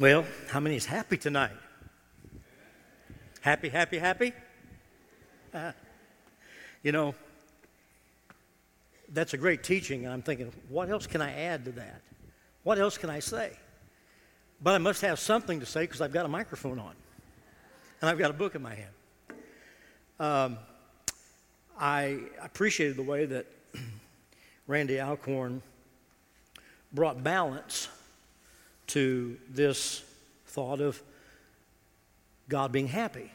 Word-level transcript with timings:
Well, 0.00 0.24
how 0.48 0.60
many 0.60 0.76
is 0.76 0.86
happy 0.86 1.18
tonight? 1.18 1.52
Happy, 3.42 3.68
happy, 3.68 3.98
happy? 3.98 4.32
Uh, 5.52 5.72
you 6.82 6.90
know, 6.90 7.14
that's 9.10 9.34
a 9.34 9.36
great 9.36 9.62
teaching. 9.62 10.06
And 10.06 10.14
I'm 10.14 10.22
thinking, 10.22 10.54
what 10.70 10.88
else 10.88 11.06
can 11.06 11.20
I 11.20 11.34
add 11.42 11.66
to 11.66 11.72
that? 11.72 12.00
What 12.62 12.78
else 12.78 12.96
can 12.96 13.10
I 13.10 13.18
say? 13.18 13.52
But 14.62 14.74
I 14.74 14.78
must 14.78 15.02
have 15.02 15.18
something 15.18 15.60
to 15.60 15.66
say 15.66 15.82
because 15.82 16.00
I've 16.00 16.14
got 16.14 16.24
a 16.24 16.30
microphone 16.30 16.78
on 16.78 16.94
and 18.00 18.08
I've 18.08 18.18
got 18.18 18.30
a 18.30 18.34
book 18.34 18.54
in 18.54 18.62
my 18.62 18.74
hand. 18.74 18.94
Um, 20.18 20.58
I 21.78 22.20
appreciated 22.40 22.96
the 22.96 23.02
way 23.02 23.26
that 23.26 23.44
Randy 24.66 24.98
Alcorn 24.98 25.60
brought 26.90 27.22
balance 27.22 27.88
to 28.90 29.36
this 29.48 30.02
thought 30.46 30.80
of 30.80 31.00
God 32.48 32.72
being 32.72 32.88
happy. 32.88 33.30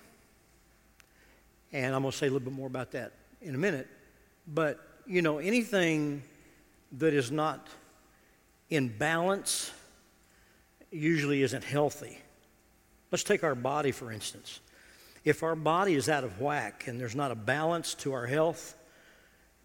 And 1.71 1.95
I'm 1.95 2.01
going 2.01 2.11
to 2.11 2.17
say 2.17 2.27
a 2.27 2.29
little 2.29 2.45
bit 2.45 2.53
more 2.53 2.67
about 2.67 2.91
that 2.91 3.13
in 3.41 3.55
a 3.55 3.57
minute. 3.57 3.87
But, 4.47 4.79
you 5.05 5.21
know, 5.21 5.39
anything 5.39 6.23
that 6.97 7.13
is 7.13 7.31
not 7.31 7.67
in 8.69 8.89
balance 8.89 9.71
usually 10.91 11.41
isn't 11.41 11.63
healthy. 11.63 12.19
Let's 13.11 13.23
take 13.23 13.43
our 13.43 13.55
body, 13.55 13.91
for 13.91 14.11
instance. 14.11 14.59
If 15.23 15.41
our 15.41 15.55
body 15.55 15.95
is 15.95 16.09
out 16.09 16.23
of 16.23 16.39
whack 16.39 16.87
and 16.87 16.99
there's 16.99 17.15
not 17.15 17.31
a 17.31 17.35
balance 17.35 17.93
to 17.95 18.13
our 18.13 18.25
health, 18.25 18.75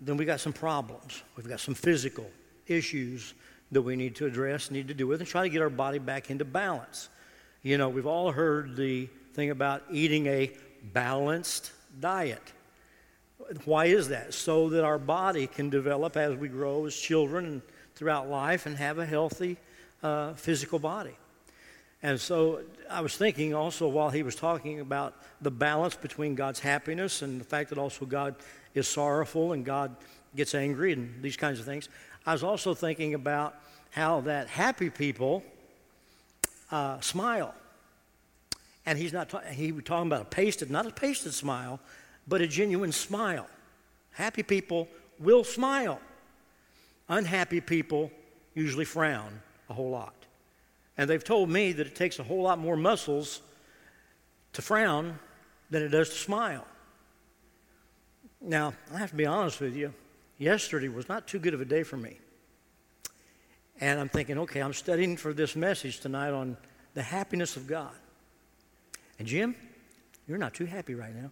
then 0.00 0.16
we've 0.16 0.26
got 0.26 0.40
some 0.40 0.52
problems. 0.52 1.22
We've 1.36 1.48
got 1.48 1.60
some 1.60 1.74
physical 1.74 2.30
issues 2.66 3.34
that 3.72 3.82
we 3.82 3.96
need 3.96 4.16
to 4.16 4.26
address, 4.26 4.70
need 4.70 4.88
to 4.88 4.94
do 4.94 5.06
with, 5.06 5.20
and 5.20 5.28
try 5.28 5.42
to 5.42 5.48
get 5.48 5.62
our 5.62 5.70
body 5.70 5.98
back 5.98 6.30
into 6.30 6.44
balance. 6.44 7.08
You 7.62 7.78
know, 7.78 7.88
we've 7.88 8.06
all 8.06 8.32
heard 8.32 8.76
the 8.76 9.08
thing 9.34 9.50
about 9.50 9.82
eating 9.90 10.26
a 10.26 10.52
balanced 10.82 11.72
diet. 11.98 12.52
Why 13.64 13.86
is 13.86 14.08
that? 14.08 14.34
So 14.34 14.70
that 14.70 14.84
our 14.84 14.98
body 14.98 15.46
can 15.46 15.70
develop 15.70 16.16
as 16.16 16.36
we 16.36 16.48
grow 16.48 16.86
as 16.86 16.94
children 16.94 17.46
and 17.46 17.62
throughout 17.94 18.28
life 18.28 18.66
and 18.66 18.76
have 18.76 18.98
a 18.98 19.06
healthy 19.06 19.56
uh, 20.02 20.34
physical 20.34 20.78
body. 20.78 21.16
And 22.02 22.18
so 22.18 22.62
I 22.88 23.02
was 23.02 23.16
thinking 23.16 23.54
also 23.54 23.86
while 23.88 24.08
he 24.08 24.22
was 24.22 24.34
talking 24.34 24.80
about 24.80 25.14
the 25.42 25.50
balance 25.50 25.94
between 25.94 26.34
God's 26.34 26.60
happiness 26.60 27.20
and 27.20 27.40
the 27.40 27.44
fact 27.44 27.68
that 27.68 27.78
also 27.78 28.06
God 28.06 28.36
is 28.74 28.88
sorrowful 28.88 29.52
and 29.52 29.64
God 29.64 29.94
gets 30.34 30.54
angry 30.54 30.92
and 30.92 31.22
these 31.22 31.36
kinds 31.36 31.58
of 31.58 31.66
things. 31.66 31.88
I 32.26 32.32
was 32.32 32.42
also 32.42 32.74
thinking 32.74 33.14
about 33.14 33.54
how 33.90 34.20
that 34.22 34.48
happy 34.48 34.90
people 34.90 35.42
uh, 36.70 37.00
smile. 37.00 37.54
And 38.86 38.98
he's 38.98 39.12
not 39.12 39.28
ta- 39.30 39.40
he 39.50 39.72
was 39.72 39.84
talking 39.84 40.06
about 40.06 40.22
a 40.22 40.26
pasted, 40.26 40.70
not 40.70 40.86
a 40.86 40.90
pasted 40.90 41.34
smile, 41.34 41.80
but 42.26 42.40
a 42.40 42.46
genuine 42.46 42.92
smile. 42.92 43.46
Happy 44.12 44.42
people 44.42 44.88
will 45.18 45.44
smile. 45.44 46.00
Unhappy 47.08 47.60
people 47.60 48.10
usually 48.54 48.84
frown 48.84 49.40
a 49.68 49.74
whole 49.74 49.90
lot. 49.90 50.14
And 50.96 51.08
they've 51.08 51.24
told 51.24 51.48
me 51.48 51.72
that 51.72 51.86
it 51.86 51.94
takes 51.94 52.18
a 52.18 52.22
whole 52.22 52.42
lot 52.42 52.58
more 52.58 52.76
muscles 52.76 53.40
to 54.52 54.62
frown 54.62 55.18
than 55.70 55.82
it 55.82 55.88
does 55.88 56.10
to 56.10 56.16
smile. 56.16 56.66
Now, 58.40 58.74
I 58.92 58.98
have 58.98 59.10
to 59.10 59.16
be 59.16 59.26
honest 59.26 59.60
with 59.60 59.76
you 59.76 59.94
yesterday 60.40 60.88
was 60.88 61.08
not 61.08 61.28
too 61.28 61.38
good 61.38 61.54
of 61.54 61.60
a 61.60 61.64
day 61.64 61.84
for 61.84 61.96
me. 61.96 62.18
And 63.80 64.00
I'm 64.00 64.08
thinking, 64.08 64.38
okay, 64.38 64.60
I'm 64.60 64.72
studying 64.72 65.16
for 65.16 65.32
this 65.32 65.54
message 65.54 66.00
tonight 66.00 66.30
on 66.30 66.56
the 66.94 67.02
happiness 67.02 67.56
of 67.56 67.66
God. 67.66 67.94
And 69.18 69.28
Jim, 69.28 69.54
you're 70.26 70.38
not 70.38 70.54
too 70.54 70.64
happy 70.64 70.94
right 70.94 71.14
now. 71.14 71.30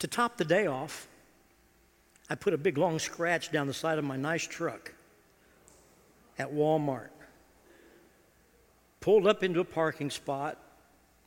To 0.00 0.06
top 0.06 0.36
the 0.36 0.44
day 0.44 0.66
off, 0.66 1.08
I 2.28 2.34
put 2.34 2.52
a 2.52 2.58
big 2.58 2.78
long 2.78 2.98
scratch 2.98 3.52
down 3.52 3.66
the 3.66 3.74
side 3.74 3.98
of 3.98 4.04
my 4.04 4.16
nice 4.16 4.46
truck 4.46 4.92
at 6.38 6.52
Walmart. 6.52 7.10
Pulled 9.00 9.26
up 9.26 9.42
into 9.42 9.60
a 9.60 9.64
parking 9.64 10.10
spot, 10.10 10.58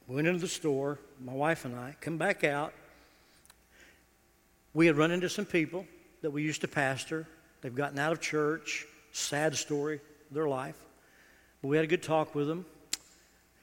went 0.07 0.27
into 0.27 0.39
the 0.39 0.47
store, 0.47 0.99
my 1.23 1.33
wife 1.33 1.65
and 1.65 1.75
I, 1.75 1.95
come 2.01 2.17
back 2.17 2.43
out, 2.43 2.73
we 4.77 4.85
had 4.85 4.95
run 4.95 5.09
into 5.09 5.27
some 5.27 5.45
people 5.45 5.87
that 6.21 6.29
we 6.29 6.43
used 6.43 6.61
to 6.61 6.67
pastor. 6.67 7.27
They've 7.61 7.73
gotten 7.73 7.97
out 7.97 8.11
of 8.11 8.21
church. 8.21 8.85
Sad 9.11 9.55
story 9.55 9.99
their 10.29 10.47
life. 10.47 10.75
But 11.63 11.69
we 11.69 11.77
had 11.77 11.83
a 11.83 11.87
good 11.87 12.03
talk 12.03 12.35
with 12.35 12.47
them. 12.47 12.63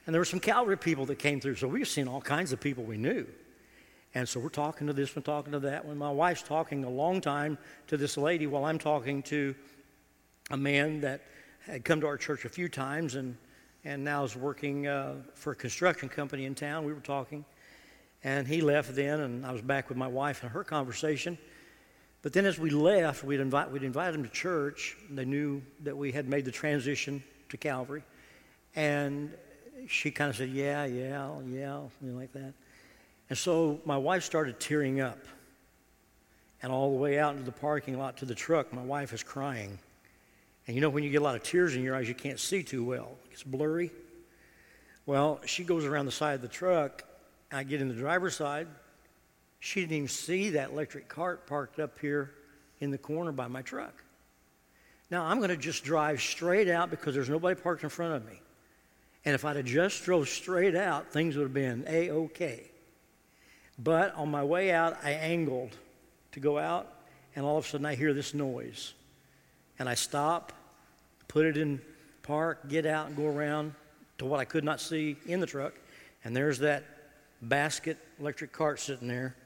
And 0.07 0.13
there 0.13 0.21
were 0.21 0.25
some 0.25 0.41
Calvary 0.41 0.77
people 0.77 1.07
that 1.07 1.21
came 1.21 1.39
through. 1.39 1.55
So 1.55 1.69
we 1.69 1.79
were 1.79 1.85
seeing 1.85 2.09
all 2.09 2.21
kinds 2.21 2.53
of 2.53 2.59
people 2.59 2.83
we 2.83 2.97
knew. 2.97 3.29
And 4.17 4.29
so 4.29 4.41
we're 4.41 4.49
talking 4.49 4.89
to 4.89 4.93
this 4.93 5.15
one, 5.15 5.23
talking 5.23 5.53
to 5.53 5.61
that 5.61 5.85
one. 5.85 5.99
My 5.99 6.11
wife's 6.11 6.43
talking 6.43 6.83
a 6.83 6.91
long 6.91 7.21
time 7.21 7.59
to 7.87 7.97
this 7.97 8.17
lady 8.17 8.49
while 8.49 8.65
I'm 8.65 8.81
talking 8.81 9.23
to 9.25 9.55
a 10.51 10.57
man 10.57 11.01
that 11.03 11.21
had 11.65 11.85
come 11.85 12.01
to 12.01 12.09
our 12.09 12.17
church 12.17 12.45
a 12.45 12.49
few 12.49 12.69
times 12.69 13.15
and, 13.15 13.37
and 13.85 14.03
now 14.03 14.25
is 14.25 14.35
working 14.35 14.89
uh, 14.89 15.15
for 15.35 15.53
a 15.53 15.57
construction 15.57 16.09
company 16.09 16.45
in 16.45 16.57
town. 16.57 16.85
We 16.85 16.93
were 16.93 16.99
talking. 16.99 17.45
And 18.25 18.49
he 18.49 18.63
left 18.63 18.95
then, 18.97 19.21
and 19.21 19.45
I 19.45 19.53
was 19.53 19.61
back 19.61 19.91
with 19.91 19.99
my 19.99 20.07
wife 20.09 20.43
and 20.43 20.51
her 20.51 20.65
conversation. 20.65 21.37
But 22.23 22.33
then 22.33 22.47
as 22.47 22.59
we 22.59 22.71
left, 22.71 23.23
we'd, 23.23 23.39
invite, 23.39 23.71
we'd 23.71 23.83
invite 23.83 24.13
them 24.13 24.23
to 24.23 24.31
church. 24.31 24.97
They 25.11 25.27
knew 25.27 25.61
that 25.83 25.95
we 25.95 26.11
had 26.11 26.27
made 26.27 26.47
the 26.47 26.51
transition 26.51 27.23
to 27.51 27.59
Calvary. 27.59 28.03
And 28.75 29.31
she 29.87 30.11
kind 30.11 30.31
of 30.31 30.37
said, 30.37 30.49
Yeah, 30.49 30.87
yeah, 30.87 31.29
yeah, 31.47 31.81
something 32.01 32.17
like 32.17 32.33
that. 32.33 32.55
And 33.29 33.39
so 33.39 33.79
my 33.85 33.99
wife 33.99 34.25
started 34.25 34.59
tearing 34.59 35.03
up. 35.03 35.19
And 36.63 36.73
all 36.73 36.93
the 36.93 36.97
way 36.97 37.19
out 37.19 37.33
into 37.33 37.45
the 37.45 37.53
parking 37.53 37.99
lot 37.99 38.17
to 38.19 38.25
the 38.25 38.35
truck, 38.35 38.73
my 38.73 38.83
wife 38.83 39.13
is 39.13 39.23
crying. 39.23 39.79
And 40.67 40.75
you 40.75 40.81
know, 40.81 40.89
when 40.89 41.05
you 41.05 41.11
get 41.11 41.21
a 41.21 41.25
lot 41.25 41.35
of 41.35 41.43
tears 41.43 41.77
in 41.77 41.83
your 41.83 41.95
eyes, 41.95 42.09
you 42.09 42.15
can't 42.15 42.41
see 42.41 42.63
too 42.63 42.83
well, 42.83 43.19
it's 43.31 43.43
blurry. 43.43 43.91
Well, 45.05 45.41
she 45.45 45.63
goes 45.63 45.85
around 45.85 46.07
the 46.07 46.13
side 46.13 46.37
of 46.37 46.41
the 46.41 46.49
truck 46.49 47.05
I 47.55 47.63
get 47.63 47.81
in 47.81 47.89
the 47.89 47.95
driver's 47.95 48.37
side. 48.37 48.67
She 49.61 49.81
didn't 49.81 49.97
even 49.97 50.09
see 50.09 50.51
that 50.51 50.71
electric 50.71 51.09
cart 51.09 51.47
parked 51.47 51.79
up 51.79 51.99
here 52.01 52.33
in 52.81 52.91
the 52.91 52.99
corner 52.99 53.33
by 53.33 53.47
my 53.47 53.63
truck. 53.63 54.03
Now, 55.11 55.25
I'm 55.25 55.39
going 55.39 55.51
to 55.51 55.57
just 55.57 55.85
drive 55.85 56.21
straight 56.21 56.69
out 56.69 56.91
because 56.91 57.15
there's 57.15 57.31
nobody 57.31 57.59
parked 57.59 57.85
in 57.85 57.89
front 57.89 58.15
of 58.15 58.27
me. 58.27 58.41
And 59.25 59.35
if 59.35 59.45
I'd 59.45 59.57
have 59.57 59.65
just 59.65 60.05
drove 60.05 60.29
straight 60.29 60.75
out, 60.75 61.13
things 61.13 61.37
would 61.37 61.45
have 61.45 61.55
been 61.55 61.85
A-OK. 61.89 62.71
But 63.79 64.15
on 64.17 64.31
my 64.31 64.45
way 64.45 64.73
out, 64.73 64.99
I 65.03 65.13
angled 65.13 65.77
to 66.33 66.41
go 66.41 66.59
out, 66.59 66.93
and 67.35 67.45
all 67.45 67.57
of 67.57 67.65
a 67.65 67.69
sudden 67.69 67.87
I 67.87 67.95
hear 67.95 68.13
this 68.13 68.35
noise. 68.35 68.93
And 69.79 69.89
I 69.89 69.95
stop, 69.95 70.53
put 71.29 71.47
it 71.47 71.57
in 71.57 71.81
park, 72.23 72.69
get 72.69 72.85
out, 72.85 73.07
and 73.07 73.17
go 73.17 73.27
around 73.27 73.75
to 74.19 74.27
what 74.27 74.41
I 74.41 74.45
could 74.45 74.65
not 74.65 74.81
see 74.81 75.17
in 75.27 75.41
the 75.41 75.47
truck. 75.47 75.75
And 76.25 76.37
there's 76.37 76.59
that 76.59 76.85
basket 77.49 77.99
electric 78.19 78.53
cart 78.53 78.81
sitting 78.81 79.09
there, 79.09 79.37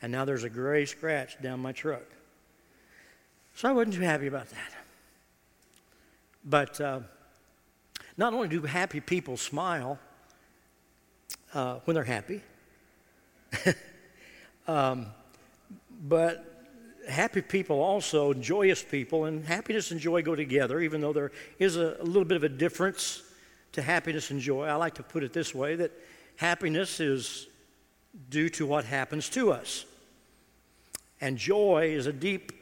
and 0.00 0.10
now 0.10 0.24
there's 0.24 0.44
a 0.44 0.50
gray 0.50 0.84
scratch 0.84 1.40
down 1.40 1.60
my 1.60 1.72
truck. 1.72 2.04
So 3.54 3.68
I 3.68 3.72
wasn't 3.72 3.94
too 3.94 4.00
happy 4.02 4.26
about 4.26 4.48
that. 4.50 4.72
But 6.44 6.80
uh, 6.80 7.00
not 8.16 8.32
only 8.34 8.48
do 8.48 8.62
happy 8.62 9.00
people 9.00 9.36
smile 9.36 9.98
uh, 11.54 11.76
when 11.84 11.94
they're 11.94 12.04
happy, 12.04 12.40
um, 14.66 15.06
but 16.08 16.52
happy 17.08 17.42
people 17.42 17.80
also, 17.80 18.32
joyous 18.32 18.82
people, 18.82 19.26
and 19.26 19.44
happiness 19.44 19.90
and 19.90 20.00
joy 20.00 20.22
go 20.22 20.34
together, 20.34 20.80
even 20.80 21.00
though 21.00 21.12
there 21.12 21.32
is 21.58 21.76
a, 21.76 21.96
a 22.00 22.04
little 22.04 22.24
bit 22.24 22.36
of 22.36 22.44
a 22.44 22.48
difference 22.48 23.22
to 23.72 23.82
happiness 23.82 24.30
and 24.30 24.40
joy. 24.40 24.64
I 24.64 24.74
like 24.74 24.94
to 24.94 25.02
put 25.02 25.22
it 25.22 25.32
this 25.32 25.54
way 25.54 25.76
that 25.76 25.92
Happiness 26.36 27.00
is 27.00 27.46
due 28.28 28.48
to 28.50 28.66
what 28.66 28.84
happens 28.84 29.28
to 29.30 29.52
us. 29.52 29.84
And 31.20 31.38
joy 31.38 31.92
is 31.94 32.06
a 32.06 32.12
deep 32.12 32.52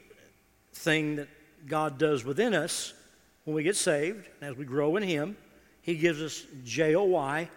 thing 0.73 1.15
that 1.17 1.27
God 1.67 1.97
does 1.97 2.23
within 2.23 2.53
us 2.53 2.93
when 3.43 3.55
we 3.55 3.63
get 3.63 3.75
saved, 3.75 4.29
as 4.41 4.55
we 4.55 4.65
grow 4.65 4.95
in 4.97 5.03
Him. 5.03 5.35
He 5.81 5.95
gives 5.95 6.21
us 6.21 6.45
J 6.63 6.95
O 6.95 7.03
Y, 7.05 7.49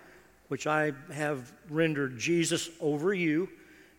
which 0.48 0.66
I 0.66 0.92
have 1.12 1.52
rendered 1.68 2.18
Jesus 2.18 2.70
over 2.80 3.12
you. 3.12 3.48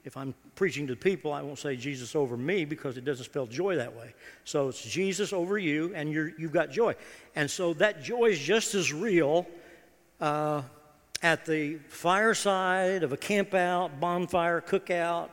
If 0.04 0.18
I'm 0.18 0.34
preaching 0.56 0.88
to 0.88 0.96
people, 0.96 1.32
I 1.32 1.42
won't 1.42 1.60
say 1.60 1.76
Jesus 1.76 2.16
over 2.16 2.38
me 2.38 2.66
because 2.66 2.98
it 2.98 3.06
doesn't 3.06 3.26
spell 3.26 3.46
joy 3.48 3.76
that 3.76 3.96
way. 3.96 4.14
So 4.44 4.70
it's 4.70 4.82
Jesus 4.82 5.34
over 5.34 5.58
you, 5.58 5.94
and 5.96 6.12
you 6.12 6.34
have 6.40 6.52
got 6.52 6.72
joy. 6.72 6.96
And 7.36 7.50
so 7.50 7.74
that 7.76 8.04
joy 8.04 8.26
is 8.26 8.40
just 8.40 8.76
as 8.76 8.94
real 8.94 9.48
uh, 10.22 10.62
at 11.26 11.44
the 11.44 11.74
fireside 11.90 13.02
of 13.02 13.12
a 13.12 13.18
campout, 13.18 14.00
bonfire, 14.00 14.62
cookout, 14.62 15.32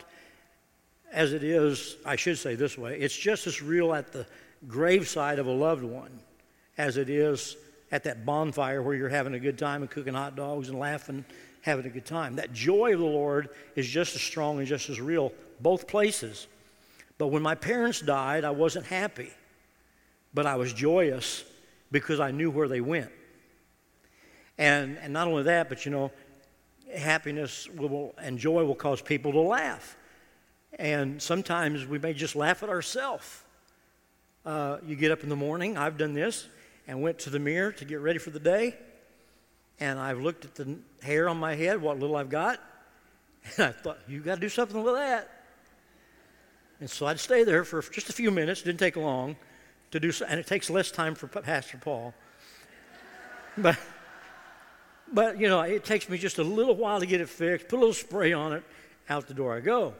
as 1.11 1.33
it 1.33 1.43
is, 1.43 1.97
I 2.03 2.15
should 2.15 2.39
say 2.39 2.55
this 2.55 2.79
way, 2.79 2.99
it's 2.99 3.15
just 3.15 3.45
as 3.45 3.61
real 3.61 3.93
at 3.93 4.11
the 4.11 4.25
graveside 4.67 5.37
of 5.37 5.45
a 5.45 5.51
loved 5.51 5.83
one 5.83 6.09
as 6.79 6.97
it 6.97 7.11
is 7.11 7.57
at 7.91 8.05
that 8.05 8.25
bonfire 8.25 8.81
where 8.81 8.95
you're 8.95 9.07
having 9.07 9.35
a 9.35 9.39
good 9.39 9.59
time 9.59 9.83
and 9.83 9.91
cooking 9.91 10.15
hot 10.15 10.35
dogs 10.35 10.67
and 10.69 10.79
laughing, 10.79 11.23
having 11.61 11.85
a 11.85 11.89
good 11.89 12.07
time. 12.07 12.37
That 12.37 12.53
joy 12.53 12.93
of 12.93 12.99
the 12.99 13.05
Lord 13.05 13.49
is 13.75 13.87
just 13.87 14.15
as 14.15 14.21
strong 14.23 14.57
and 14.57 14.67
just 14.67 14.89
as 14.89 14.99
real, 14.99 15.31
both 15.59 15.87
places. 15.87 16.47
But 17.19 17.27
when 17.27 17.43
my 17.43 17.53
parents 17.53 18.01
died, 18.01 18.45
I 18.45 18.49
wasn't 18.49 18.87
happy, 18.87 19.29
but 20.33 20.47
I 20.47 20.55
was 20.55 20.73
joyous 20.73 21.43
because 21.91 22.19
I 22.19 22.31
knew 22.31 22.49
where 22.49 22.67
they 22.67 22.81
went. 22.81 23.11
And, 24.57 24.97
and 25.01 25.13
not 25.13 25.27
only 25.27 25.43
that, 25.43 25.69
but 25.69 25.85
you 25.85 25.91
know, 25.91 26.11
happiness 26.95 27.67
will, 27.69 28.13
and 28.17 28.37
joy 28.37 28.63
will 28.65 28.75
cause 28.75 29.01
people 29.01 29.31
to 29.31 29.39
laugh. 29.39 29.97
And 30.79 31.21
sometimes 31.21 31.85
we 31.85 31.99
may 31.99 32.13
just 32.13 32.35
laugh 32.35 32.63
at 32.63 32.69
ourselves. 32.69 33.43
Uh, 34.45 34.77
you 34.85 34.95
get 34.95 35.11
up 35.11 35.23
in 35.23 35.29
the 35.29 35.35
morning, 35.35 35.77
I've 35.77 35.97
done 35.97 36.13
this, 36.13 36.47
and 36.87 37.01
went 37.01 37.19
to 37.19 37.29
the 37.29 37.39
mirror 37.39 37.71
to 37.73 37.85
get 37.85 37.99
ready 37.99 38.19
for 38.19 38.29
the 38.29 38.39
day. 38.39 38.75
And 39.79 39.99
I've 39.99 40.19
looked 40.19 40.45
at 40.45 40.55
the 40.55 40.77
hair 41.01 41.29
on 41.29 41.37
my 41.37 41.55
head, 41.55 41.81
what 41.81 41.99
little 41.99 42.15
I've 42.15 42.29
got, 42.29 42.59
and 43.57 43.67
I 43.67 43.71
thought, 43.71 43.99
"You've 44.07 44.25
got 44.25 44.35
to 44.35 44.41
do 44.41 44.49
something 44.49 44.83
with 44.83 44.95
that. 44.95 45.29
And 46.79 46.89
so 46.89 47.05
I'd 47.05 47.19
stay 47.19 47.43
there 47.43 47.63
for 47.63 47.81
just 47.81 48.09
a 48.09 48.13
few 48.13 48.31
minutes, 48.31 48.61
didn't 48.61 48.79
take 48.79 48.97
long 48.97 49.37
to 49.91 49.99
do 49.99 50.11
so, 50.11 50.25
and 50.27 50.39
it 50.39 50.47
takes 50.47 50.69
less 50.69 50.91
time 50.91 51.15
for 51.15 51.27
Pastor 51.27 51.77
Paul. 51.77 52.13
But, 53.55 53.77
but, 55.13 55.39
you 55.39 55.47
know, 55.47 55.61
it 55.61 55.83
takes 55.83 56.09
me 56.09 56.17
just 56.17 56.39
a 56.39 56.43
little 56.43 56.75
while 56.75 56.99
to 56.99 57.05
get 57.05 57.21
it 57.21 57.29
fixed, 57.29 57.67
put 57.67 57.77
a 57.77 57.79
little 57.79 57.93
spray 57.93 58.33
on 58.33 58.53
it, 58.53 58.63
out 59.09 59.27
the 59.27 59.33
door 59.33 59.55
I 59.55 59.59
go. 59.59 59.93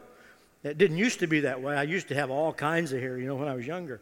It 0.62 0.78
didn't 0.78 0.96
used 0.96 1.20
to 1.20 1.26
be 1.26 1.40
that 1.40 1.60
way. 1.60 1.76
I 1.76 1.82
used 1.82 2.08
to 2.08 2.14
have 2.14 2.30
all 2.30 2.52
kinds 2.52 2.92
of 2.92 3.00
hair, 3.00 3.18
you 3.18 3.26
know, 3.26 3.34
when 3.36 3.48
I 3.48 3.54
was 3.54 3.66
younger. 3.66 4.00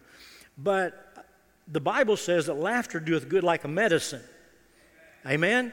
But 0.56 1.26
the 1.68 1.80
Bible 1.80 2.16
says 2.16 2.46
that 2.46 2.54
laughter 2.54 3.00
doeth 3.00 3.28
good 3.28 3.44
like 3.44 3.64
a 3.64 3.68
medicine. 3.68 4.22
Amen? 5.26 5.72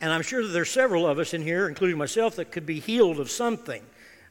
And 0.00 0.12
I'm 0.12 0.22
sure 0.22 0.42
that 0.42 0.48
there's 0.48 0.70
several 0.70 1.06
of 1.06 1.18
us 1.18 1.32
in 1.32 1.42
here, 1.42 1.68
including 1.68 1.96
myself, 1.96 2.36
that 2.36 2.52
could 2.52 2.66
be 2.66 2.80
healed 2.80 3.18
of 3.18 3.30
something. 3.30 3.82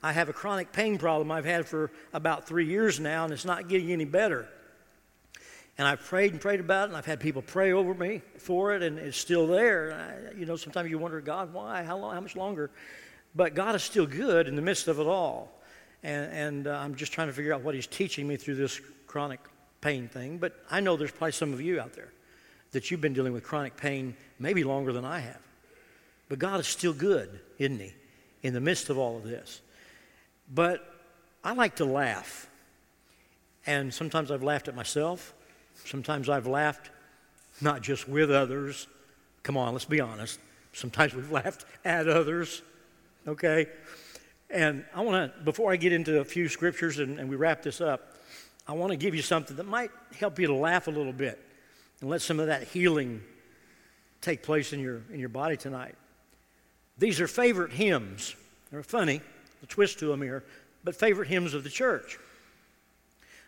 I 0.04 0.12
have 0.12 0.30
a 0.30 0.34
chronic 0.34 0.72
pain 0.72 0.98
problem 0.98 1.32
I've 1.32 1.46
had 1.46 1.66
for 1.66 1.92
about 2.14 2.48
three 2.48 2.66
years 2.66 3.00
now, 3.00 3.24
and 3.24 3.34
it's 3.34 3.46
not 3.46 3.68
getting 3.68 3.92
any 3.92 4.06
better. 4.06 4.48
And 5.78 5.88
I've 5.88 6.00
prayed 6.00 6.32
and 6.32 6.40
prayed 6.40 6.62
about 6.62 6.84
it, 6.84 6.88
and 6.90 6.98
I've 6.98 7.06
had 7.06 7.20
people 7.20 7.42
pray 7.42 7.74
over 7.74 7.94
me 7.94 8.22
for 8.38 8.74
it, 8.74 8.82
and 8.82 8.98
it's 8.98 9.18
still 9.18 9.46
there. 9.46 10.32
I, 10.34 10.38
you 10.38 10.46
know, 10.46 10.56
sometimes 10.56 10.90
you 10.90 10.98
wonder, 10.98 11.20
God, 11.20 11.54
why? 11.54 11.84
How 11.84 11.98
long? 11.98 12.14
How 12.14 12.22
much 12.22 12.36
longer? 12.36 12.72
But 13.36 13.56
God 13.56 13.76
is 13.76 13.84
still 13.84 14.06
good 14.06 14.48
in 14.48 14.56
the 14.56 14.62
midst 14.62 14.88
of 14.88 15.00
it 15.00 15.08
all. 15.08 15.52
And, 16.02 16.32
and 16.32 16.68
uh, 16.68 16.78
I'm 16.78 16.96
just 16.96 17.12
trying 17.12 17.28
to 17.28 17.34
figure 17.34 17.54
out 17.54 17.62
what 17.62 17.76
He's 17.76 17.88
teaching 17.88 18.28
me 18.28 18.38
through 18.38 18.56
this 18.56 18.80
chronic 19.06 19.42
pain 19.82 20.08
thing. 20.08 20.38
But 20.38 20.54
I 20.72 20.80
know 20.80 20.96
there's 20.96 21.12
probably 21.12 21.34
some 21.34 21.52
of 21.52 21.60
you 21.60 21.80
out 21.82 21.94
there 21.94 22.12
that 22.72 22.90
you've 22.90 23.02
been 23.02 23.14
dealing 23.14 23.34
with 23.34 23.44
chronic 23.44 23.76
pain 23.76 24.16
maybe 24.40 24.64
longer 24.64 24.94
than 24.94 25.04
I 25.04 25.20
have. 25.20 25.42
But 26.30 26.40
God 26.40 26.60
is 26.60 26.68
still 26.68 26.94
good, 26.94 27.40
isn't 27.60 27.80
He, 27.80 27.94
in 28.44 28.54
the 28.54 28.62
midst 28.62 28.90
of 28.90 28.98
all 28.98 29.18
of 29.18 29.24
this? 29.24 29.62
But 30.54 30.88
I 31.44 31.54
like 31.54 31.76
to 31.78 31.86
laugh. 31.86 32.50
And 33.66 33.94
sometimes 33.94 34.32
I've 34.32 34.44
laughed 34.44 34.68
at 34.68 34.76
myself. 34.76 35.34
Sometimes 35.86 36.30
I've 36.30 36.48
laughed 36.48 36.90
not 37.62 37.82
just 37.82 38.08
with 38.08 38.32
others. 38.32 38.88
Come 39.44 39.56
on, 39.58 39.74
let's 39.74 39.86
be 39.86 40.02
honest. 40.02 40.40
Sometimes 40.74 41.14
we've 41.14 41.32
laughed 41.32 41.66
at 41.86 42.08
others, 42.08 42.62
okay? 43.28 43.68
And 44.50 44.84
I 44.94 45.02
want 45.02 45.34
to, 45.34 45.44
before 45.44 45.72
I 45.72 45.78
get 45.78 45.94
into 45.94 46.20
a 46.20 46.26
few 46.26 46.50
scriptures 46.50 47.00
and, 47.00 47.20
and 47.20 47.30
we 47.30 47.36
wrap 47.36 47.64
this 47.64 47.80
up, 47.80 48.16
I 48.68 48.74
want 48.74 48.92
to 48.92 48.98
give 48.98 49.16
you 49.16 49.22
something 49.22 49.56
that 49.58 49.66
might 49.66 49.92
help 50.18 50.40
you 50.40 50.48
to 50.48 50.56
laugh 50.56 50.88
a 50.88 50.92
little 50.92 51.14
bit 51.14 51.40
and 52.02 52.10
let 52.10 52.22
some 52.22 52.40
of 52.40 52.48
that 52.48 52.64
healing 52.64 53.22
take 54.22 54.44
place 54.44 54.74
in 54.74 54.80
your, 54.80 55.02
in 55.14 55.20
your 55.20 55.30
body 55.30 55.56
tonight. 55.56 55.96
These 56.98 57.22
are 57.22 57.28
favorite 57.28 57.72
hymns. 57.72 58.36
They're 58.72 58.84
funny, 58.84 59.22
a 59.62 59.66
twist 59.68 60.00
to 60.00 60.08
them 60.08 60.22
here, 60.22 60.44
but 60.84 60.96
favorite 60.96 61.28
hymns 61.28 61.54
of 61.54 61.64
the 61.64 61.70
church. 61.70 62.18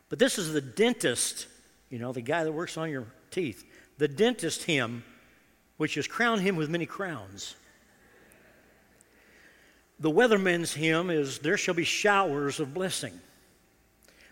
But 0.10 0.20
this 0.20 0.38
is 0.38 0.54
the 0.54 0.62
dentist 0.62 1.48
you 1.90 2.00
know, 2.00 2.12
the 2.12 2.22
guy 2.22 2.44
that 2.44 2.52
works 2.52 2.78
on 2.78 2.90
your 2.90 3.06
teeth. 3.32 3.64
The 3.98 4.08
dentist 4.08 4.64
hymn, 4.64 5.04
which 5.78 5.98
is 5.98 6.08
crown 6.08 6.40
him 6.40 6.56
with 6.56 6.70
many 6.70 6.86
crowns. 6.86 7.56
The 10.00 10.12
weatherman's 10.12 10.74
hymn 10.74 11.10
is 11.10 11.40
there 11.40 11.58
shall 11.58 11.74
be 11.74 11.84
showers 11.84 12.60
of 12.60 12.74
blessing. 12.74 13.20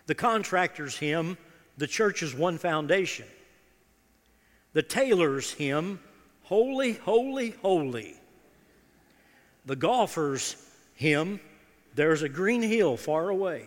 The 0.06 0.14
contractor's 0.14 0.96
hymn, 0.96 1.36
the 1.76 1.88
church 1.88 2.22
is 2.22 2.34
one 2.34 2.58
foundation. 2.58 3.26
The 4.72 4.82
tailor's 4.82 5.52
hymn, 5.52 5.98
holy, 6.42 6.92
holy, 6.92 7.50
holy. 7.62 8.14
The 9.64 9.74
golfer's 9.74 10.56
hymn, 10.94 11.40
there's 11.94 12.22
a 12.22 12.28
green 12.28 12.62
hill 12.62 12.96
far 12.96 13.30
away. 13.30 13.64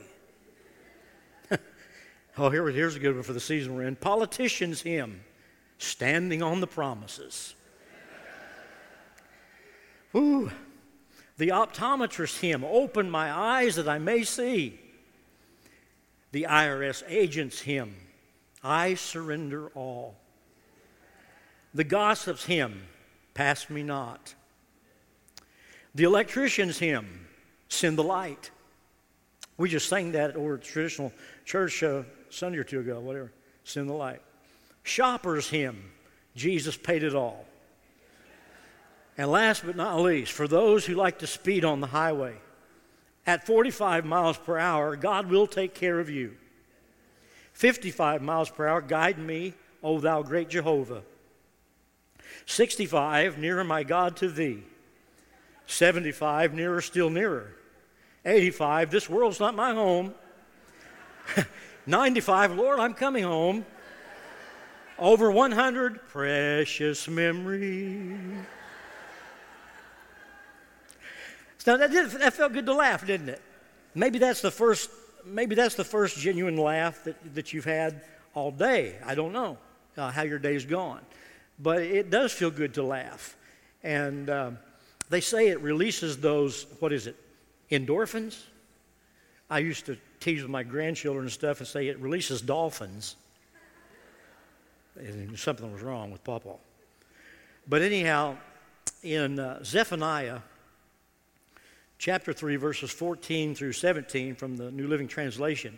Oh, 2.41 2.49
here, 2.49 2.65
here's 2.69 2.95
a 2.95 2.99
good 2.99 3.15
one 3.15 3.23
for 3.23 3.33
the 3.33 3.39
season 3.41 3.75
we're 3.75 3.83
in. 3.83 3.97
Politicians' 3.97 4.81
hymn, 4.81 5.25
Standing 5.77 6.41
on 6.41 6.61
the 6.61 6.67
Promises. 6.67 7.53
Ooh. 10.15 10.49
The 11.37 11.49
optometrist 11.49 12.39
hymn, 12.39 12.63
Open 12.63 13.09
my 13.09 13.29
eyes 13.29 13.75
that 13.75 13.89
I 13.89 13.99
may 13.99 14.23
see. 14.23 14.79
The 16.31 16.47
IRS 16.49 17.03
agent's 17.09 17.59
hymn, 17.59 17.93
I 18.63 18.93
surrender 18.93 19.67
all. 19.75 20.15
The 21.73 21.83
gossip's 21.83 22.45
hymn, 22.45 22.83
Pass 23.33 23.69
me 23.69 23.83
not. 23.83 24.33
The 25.93 26.05
electrician's 26.05 26.79
hymn, 26.79 27.27
Send 27.67 27.97
the 27.97 28.03
light. 28.03 28.49
We 29.57 29.67
just 29.67 29.89
sang 29.89 30.13
that 30.13 30.37
over 30.37 30.57
traditional 30.57 31.11
church 31.43 31.83
uh, 31.83 32.03
Sunday 32.29 32.57
or 32.57 32.63
two 32.63 32.79
ago, 32.79 32.99
whatever. 32.99 33.31
Send 33.63 33.89
the 33.89 33.93
light. 33.93 34.21
Shopper's 34.83 35.49
hymn, 35.49 35.91
Jesus 36.35 36.77
paid 36.77 37.03
it 37.03 37.15
all. 37.15 37.45
And 39.17 39.29
last 39.29 39.65
but 39.65 39.75
not 39.75 39.99
least, 39.99 40.31
for 40.31 40.47
those 40.47 40.85
who 40.85 40.95
like 40.95 41.19
to 41.19 41.27
speed 41.27 41.65
on 41.65 41.81
the 41.81 41.87
highway, 41.87 42.35
at 43.27 43.45
45 43.45 44.05
miles 44.05 44.37
per 44.37 44.57
hour, 44.57 44.95
God 44.95 45.29
will 45.29 45.45
take 45.45 45.73
care 45.73 45.99
of 45.99 46.09
you. 46.09 46.35
55 47.53 48.21
miles 48.21 48.49
per 48.49 48.65
hour, 48.67 48.81
guide 48.81 49.19
me, 49.19 49.53
O 49.83 49.99
thou 49.99 50.23
great 50.23 50.49
Jehovah. 50.49 51.03
65, 52.45 53.37
nearer 53.37 53.63
my 53.63 53.83
God 53.83 54.15
to 54.17 54.29
thee. 54.29 54.63
75, 55.67 56.53
nearer, 56.53 56.81
still 56.81 57.09
nearer. 57.09 57.53
85, 58.25 58.89
this 58.89 59.09
world's 59.09 59.39
not 59.39 59.55
my 59.55 59.73
home. 59.73 60.13
95, 61.85 62.55
Lord, 62.55 62.79
I'm 62.79 62.93
coming 62.93 63.23
home. 63.23 63.65
Over 64.97 65.31
100, 65.31 66.07
precious 66.09 67.07
memory. 67.07 68.17
So 71.59 71.77
that, 71.77 71.91
did, 71.91 72.11
that 72.11 72.33
felt 72.33 72.53
good 72.53 72.65
to 72.65 72.73
laugh, 72.73 73.05
didn't 73.05 73.29
it? 73.29 73.41
Maybe 73.95 74.19
that's 74.19 74.41
the 74.41 74.51
first, 74.51 74.89
maybe 75.25 75.55
that's 75.55 75.75
the 75.75 75.83
first 75.83 76.17
genuine 76.17 76.57
laugh 76.57 77.03
that, 77.05 77.35
that 77.35 77.53
you've 77.53 77.65
had 77.65 78.01
all 78.33 78.51
day. 78.51 78.95
I 79.05 79.15
don't 79.15 79.33
know 79.33 79.57
uh, 79.97 80.11
how 80.11 80.23
your 80.23 80.39
day's 80.39 80.65
gone. 80.65 81.01
But 81.59 81.81
it 81.81 82.09
does 82.09 82.31
feel 82.31 82.51
good 82.51 82.73
to 82.75 82.83
laugh. 82.83 83.35
And 83.83 84.29
uh, 84.29 84.51
they 85.09 85.21
say 85.21 85.49
it 85.49 85.61
releases 85.61 86.17
those, 86.17 86.65
what 86.79 86.93
is 86.93 87.07
it, 87.07 87.15
endorphins? 87.71 88.41
I 89.49 89.59
used 89.59 89.85
to 89.87 89.97
tease 90.19 90.41
with 90.41 90.51
my 90.51 90.63
grandchildren 90.63 91.25
and 91.25 91.31
stuff 91.31 91.59
and 91.59 91.67
say 91.67 91.87
it 91.87 91.99
releases 91.99 92.41
dolphins. 92.41 93.15
And 94.95 95.37
something 95.37 95.71
was 95.71 95.81
wrong 95.81 96.11
with 96.11 96.23
Papa. 96.23 96.55
But 97.67 97.81
anyhow, 97.81 98.35
in 99.03 99.39
uh, 99.39 99.63
Zephaniah 99.63 100.39
chapter 101.97 102.33
3, 102.33 102.57
verses 102.57 102.91
14 102.91 103.55
through 103.55 103.73
17 103.73 104.35
from 104.35 104.57
the 104.57 104.71
New 104.71 104.87
Living 104.87 105.07
Translation, 105.07 105.77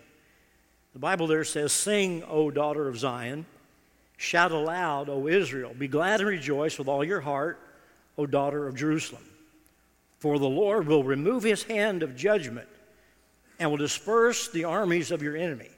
the 0.94 1.00
Bible 1.00 1.28
there 1.28 1.44
says, 1.44 1.72
Sing, 1.72 2.24
O 2.28 2.50
daughter 2.50 2.88
of 2.88 2.98
Zion, 2.98 3.46
shout 4.18 4.52
aloud, 4.52 5.08
O 5.08 5.28
Israel, 5.28 5.74
be 5.78 5.88
glad 5.88 6.20
and 6.20 6.30
rejoice 6.30 6.80
with 6.80 6.88
all 6.88 7.04
your 7.04 7.22
heart, 7.22 7.60
O 8.18 8.26
daughter 8.26 8.68
of 8.68 8.76
Jerusalem. 8.76 9.24
For 10.20 10.38
the 10.40 10.50
Lord 10.50 10.88
will 10.88 11.04
remove 11.04 11.44
his 11.44 11.64
hand 11.64 12.04
of 12.04 12.16
judgment 12.16 12.68
and 13.62 13.70
will 13.70 13.78
disperse 13.78 14.48
the 14.50 14.64
armies 14.64 15.12
of 15.12 15.22
your 15.22 15.38
enemy. 15.38 15.70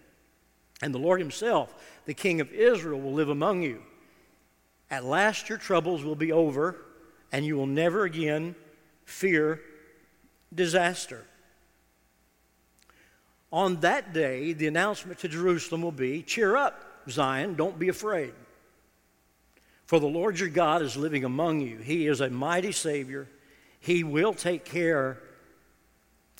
And 0.81 0.93
the 0.93 0.99
Lord 0.99 1.19
Himself, 1.19 1.75
the 2.05 2.13
King 2.13 2.39
of 2.39 2.49
Israel, 2.53 3.01
will 3.01 3.11
live 3.11 3.27
among 3.27 3.61
you. 3.61 3.81
At 4.89 5.03
last 5.03 5.49
your 5.49 5.57
troubles 5.57 6.01
will 6.01 6.15
be 6.15 6.31
over, 6.31 6.77
and 7.33 7.45
you 7.45 7.57
will 7.57 7.67
never 7.67 8.05
again 8.05 8.55
fear 9.03 9.59
disaster. 10.55 11.25
On 13.51 13.81
that 13.81 14.13
day, 14.13 14.53
the 14.53 14.67
announcement 14.67 15.19
to 15.19 15.27
Jerusalem 15.27 15.81
will 15.81 15.91
be 15.91 16.23
Cheer 16.23 16.55
up, 16.55 16.85
Zion, 17.09 17.55
don't 17.55 17.77
be 17.77 17.89
afraid. 17.89 18.31
For 19.87 19.99
the 19.99 20.07
Lord 20.07 20.39
your 20.39 20.47
God 20.47 20.81
is 20.81 20.95
living 20.95 21.25
among 21.25 21.59
you. 21.59 21.79
He 21.79 22.07
is 22.07 22.21
a 22.21 22.29
mighty 22.29 22.71
Savior. 22.71 23.27
He 23.81 24.05
will 24.05 24.33
take 24.33 24.63
care 24.63 25.19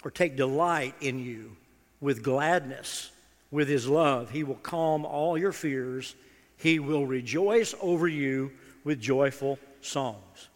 or 0.03 0.12
take 0.12 0.36
delight 0.36 0.95
in 1.01 1.19
you 1.19 1.55
with 2.01 2.24
gladness, 2.24 3.12
with 3.51 3.67
His 3.67 3.88
love. 3.88 4.29
He 4.29 4.43
will 4.43 4.55
calm 4.55 5.05
all 5.05 5.38
your 5.38 5.51
fears. 5.51 6.15
He 6.57 6.79
will 6.79 7.05
rejoice 7.05 7.74
over 7.81 8.07
you 8.07 8.51
with 8.83 9.00
joyful 9.00 9.60
songs. 9.81 10.50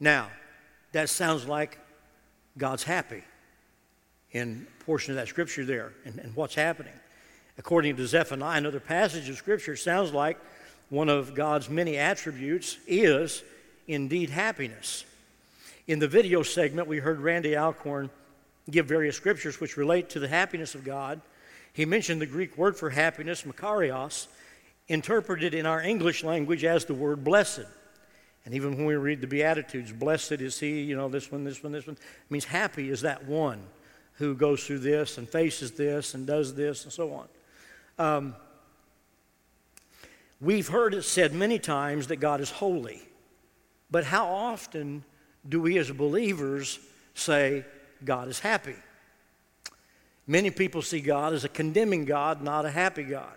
Now, 0.00 0.28
that 0.92 1.08
sounds 1.08 1.46
like 1.46 1.78
God's 2.58 2.82
happy 2.82 3.24
in 4.32 4.66
portion 4.80 5.12
of 5.12 5.16
that 5.16 5.28
scripture 5.28 5.64
there 5.64 5.92
and, 6.04 6.18
and 6.18 6.34
what's 6.36 6.54
happening. 6.54 6.92
According 7.56 7.96
to 7.96 8.06
Zephaniah, 8.06 8.58
another 8.58 8.80
passage 8.80 9.28
of 9.28 9.36
scripture, 9.36 9.76
sounds 9.76 10.12
like 10.12 10.38
one 10.90 11.08
of 11.08 11.34
God's 11.34 11.70
many 11.70 11.96
attributes 11.96 12.78
is 12.86 13.42
indeed 13.86 14.30
happiness. 14.30 15.04
In 15.86 15.98
the 15.98 16.08
video 16.08 16.42
segment, 16.42 16.88
we 16.88 16.98
heard 16.98 17.20
Randy 17.20 17.56
Alcorn 17.56 18.10
give 18.70 18.86
various 18.86 19.16
scriptures 19.16 19.60
which 19.60 19.76
relate 19.76 20.08
to 20.10 20.20
the 20.20 20.28
happiness 20.28 20.74
of 20.74 20.84
God. 20.84 21.20
He 21.72 21.84
mentioned 21.84 22.20
the 22.20 22.26
Greek 22.26 22.56
word 22.56 22.76
for 22.76 22.90
happiness, 22.90 23.42
makarios, 23.42 24.26
interpreted 24.88 25.54
in 25.54 25.66
our 25.66 25.82
English 25.82 26.24
language 26.24 26.64
as 26.64 26.84
the 26.84 26.94
word 26.94 27.24
blessed. 27.24 27.66
And 28.44 28.54
even 28.54 28.76
when 28.76 28.86
we 28.86 28.94
read 28.94 29.20
the 29.20 29.26
Beatitudes, 29.26 29.90
blessed 29.92 30.32
is 30.32 30.60
he, 30.60 30.82
you 30.82 30.96
know, 30.96 31.08
this 31.08 31.32
one, 31.32 31.44
this 31.44 31.62
one, 31.62 31.72
this 31.72 31.86
one, 31.86 31.96
it 31.96 32.30
means 32.30 32.44
happy 32.44 32.90
is 32.90 33.00
that 33.00 33.24
one 33.24 33.60
who 34.14 34.34
goes 34.34 34.64
through 34.64 34.80
this 34.80 35.18
and 35.18 35.28
faces 35.28 35.72
this 35.72 36.14
and 36.14 36.26
does 36.26 36.54
this 36.54 36.84
and 36.84 36.92
so 36.92 37.12
on. 37.12 37.28
Um, 37.98 38.34
we've 40.40 40.68
heard 40.68 40.94
it 40.94 41.02
said 41.02 41.32
many 41.32 41.58
times 41.58 42.08
that 42.08 42.16
God 42.16 42.40
is 42.40 42.50
holy, 42.50 43.00
but 43.90 44.04
how 44.04 44.26
often 44.26 45.04
do 45.48 45.60
we 45.60 45.78
as 45.78 45.90
believers 45.90 46.78
say 47.14 47.64
God 48.04 48.28
is 48.28 48.40
happy? 48.40 48.76
Many 50.26 50.50
people 50.50 50.82
see 50.82 51.00
God 51.00 51.32
as 51.32 51.44
a 51.44 51.48
condemning 51.48 52.04
God, 52.04 52.42
not 52.42 52.64
a 52.64 52.70
happy 52.70 53.02
God. 53.02 53.34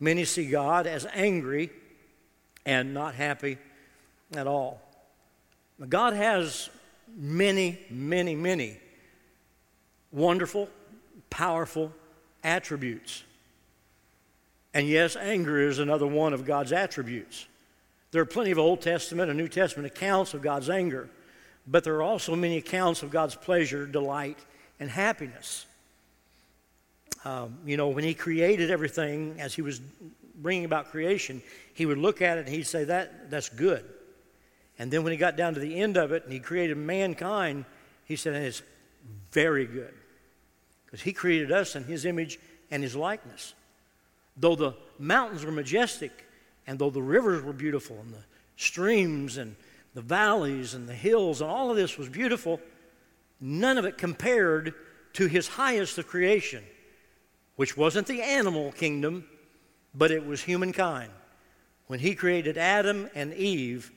Many 0.00 0.24
see 0.24 0.50
God 0.50 0.86
as 0.86 1.06
angry 1.14 1.70
and 2.66 2.92
not 2.92 3.14
happy 3.14 3.58
at 4.34 4.46
all. 4.46 4.80
God 5.88 6.14
has 6.14 6.70
many, 7.16 7.78
many, 7.90 8.34
many 8.34 8.78
wonderful, 10.12 10.68
powerful 11.30 11.92
attributes. 12.42 13.24
And 14.72 14.88
yes, 14.88 15.16
anger 15.16 15.60
is 15.60 15.78
another 15.78 16.06
one 16.06 16.32
of 16.32 16.44
God's 16.44 16.72
attributes. 16.72 17.46
There 18.10 18.22
are 18.22 18.26
plenty 18.26 18.50
of 18.50 18.58
Old 18.58 18.80
Testament 18.80 19.28
and 19.30 19.38
New 19.38 19.48
Testament 19.48 19.86
accounts 19.86 20.34
of 20.34 20.42
God's 20.42 20.70
anger, 20.70 21.08
but 21.66 21.84
there 21.84 21.94
are 21.96 22.02
also 22.02 22.36
many 22.36 22.58
accounts 22.58 23.02
of 23.02 23.10
God's 23.10 23.34
pleasure, 23.34 23.86
delight, 23.86 24.38
and 24.78 24.90
happiness. 24.90 25.66
Um, 27.24 27.58
you 27.64 27.76
know, 27.76 27.88
when 27.88 28.04
He 28.04 28.14
created 28.14 28.70
everything, 28.70 29.36
as 29.38 29.54
He 29.54 29.62
was 29.62 29.80
bringing 30.36 30.64
about 30.64 30.90
creation, 30.90 31.42
He 31.72 31.86
would 31.86 31.98
look 31.98 32.20
at 32.20 32.38
it 32.38 32.46
and 32.46 32.54
He'd 32.54 32.66
say, 32.66 32.84
that, 32.84 33.30
That's 33.30 33.48
good. 33.48 33.84
And 34.78 34.90
then 34.90 35.04
when 35.04 35.12
He 35.12 35.16
got 35.16 35.36
down 35.36 35.54
to 35.54 35.60
the 35.60 35.80
end 35.80 35.96
of 35.96 36.12
it 36.12 36.24
and 36.24 36.32
He 36.32 36.40
created 36.40 36.76
mankind, 36.76 37.64
He 38.04 38.16
said, 38.16 38.34
It's 38.34 38.62
very 39.32 39.66
good 39.66 39.94
because 40.84 41.00
He 41.00 41.12
created 41.12 41.50
us 41.50 41.76
in 41.76 41.84
His 41.84 42.04
image 42.04 42.38
and 42.70 42.82
His 42.82 42.94
likeness. 42.94 43.54
Though 44.36 44.56
the 44.56 44.74
mountains 44.98 45.44
were 45.44 45.52
majestic, 45.52 46.26
and 46.66 46.78
though 46.78 46.90
the 46.90 47.02
rivers 47.02 47.42
were 47.42 47.52
beautiful, 47.52 47.98
and 48.00 48.12
the 48.12 48.24
streams 48.56 49.38
and 49.38 49.56
the 49.94 50.02
valleys 50.02 50.74
and 50.74 50.88
the 50.88 50.94
hills, 50.94 51.40
and 51.40 51.50
all 51.50 51.70
of 51.70 51.76
this 51.76 51.96
was 51.96 52.08
beautiful, 52.08 52.60
none 53.40 53.78
of 53.78 53.84
it 53.84 53.96
compared 53.96 54.74
to 55.14 55.26
His 55.26 55.48
highest 55.48 55.96
of 55.98 56.06
creation, 56.06 56.64
which 57.56 57.76
wasn't 57.76 58.08
the 58.08 58.20
animal 58.20 58.72
kingdom, 58.72 59.24
but 59.94 60.10
it 60.10 60.26
was 60.26 60.42
humankind. 60.42 61.12
When 61.86 62.00
He 62.00 62.14
created 62.14 62.58
Adam 62.58 63.08
and 63.14 63.32
Eve 63.34 63.92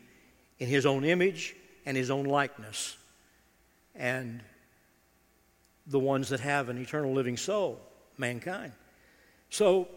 in 0.59 0.67
His 0.67 0.85
own 0.85 1.03
image 1.03 1.55
and 1.85 1.97
His 1.97 2.11
own 2.11 2.25
likeness. 2.25 2.97
And 3.95 4.41
the 5.87 5.99
ones 5.99 6.29
that 6.29 6.41
have 6.41 6.69
an 6.69 6.77
eternal 6.77 7.13
living 7.13 7.37
soul, 7.37 7.79
mankind. 8.17 8.73
So 9.49 9.87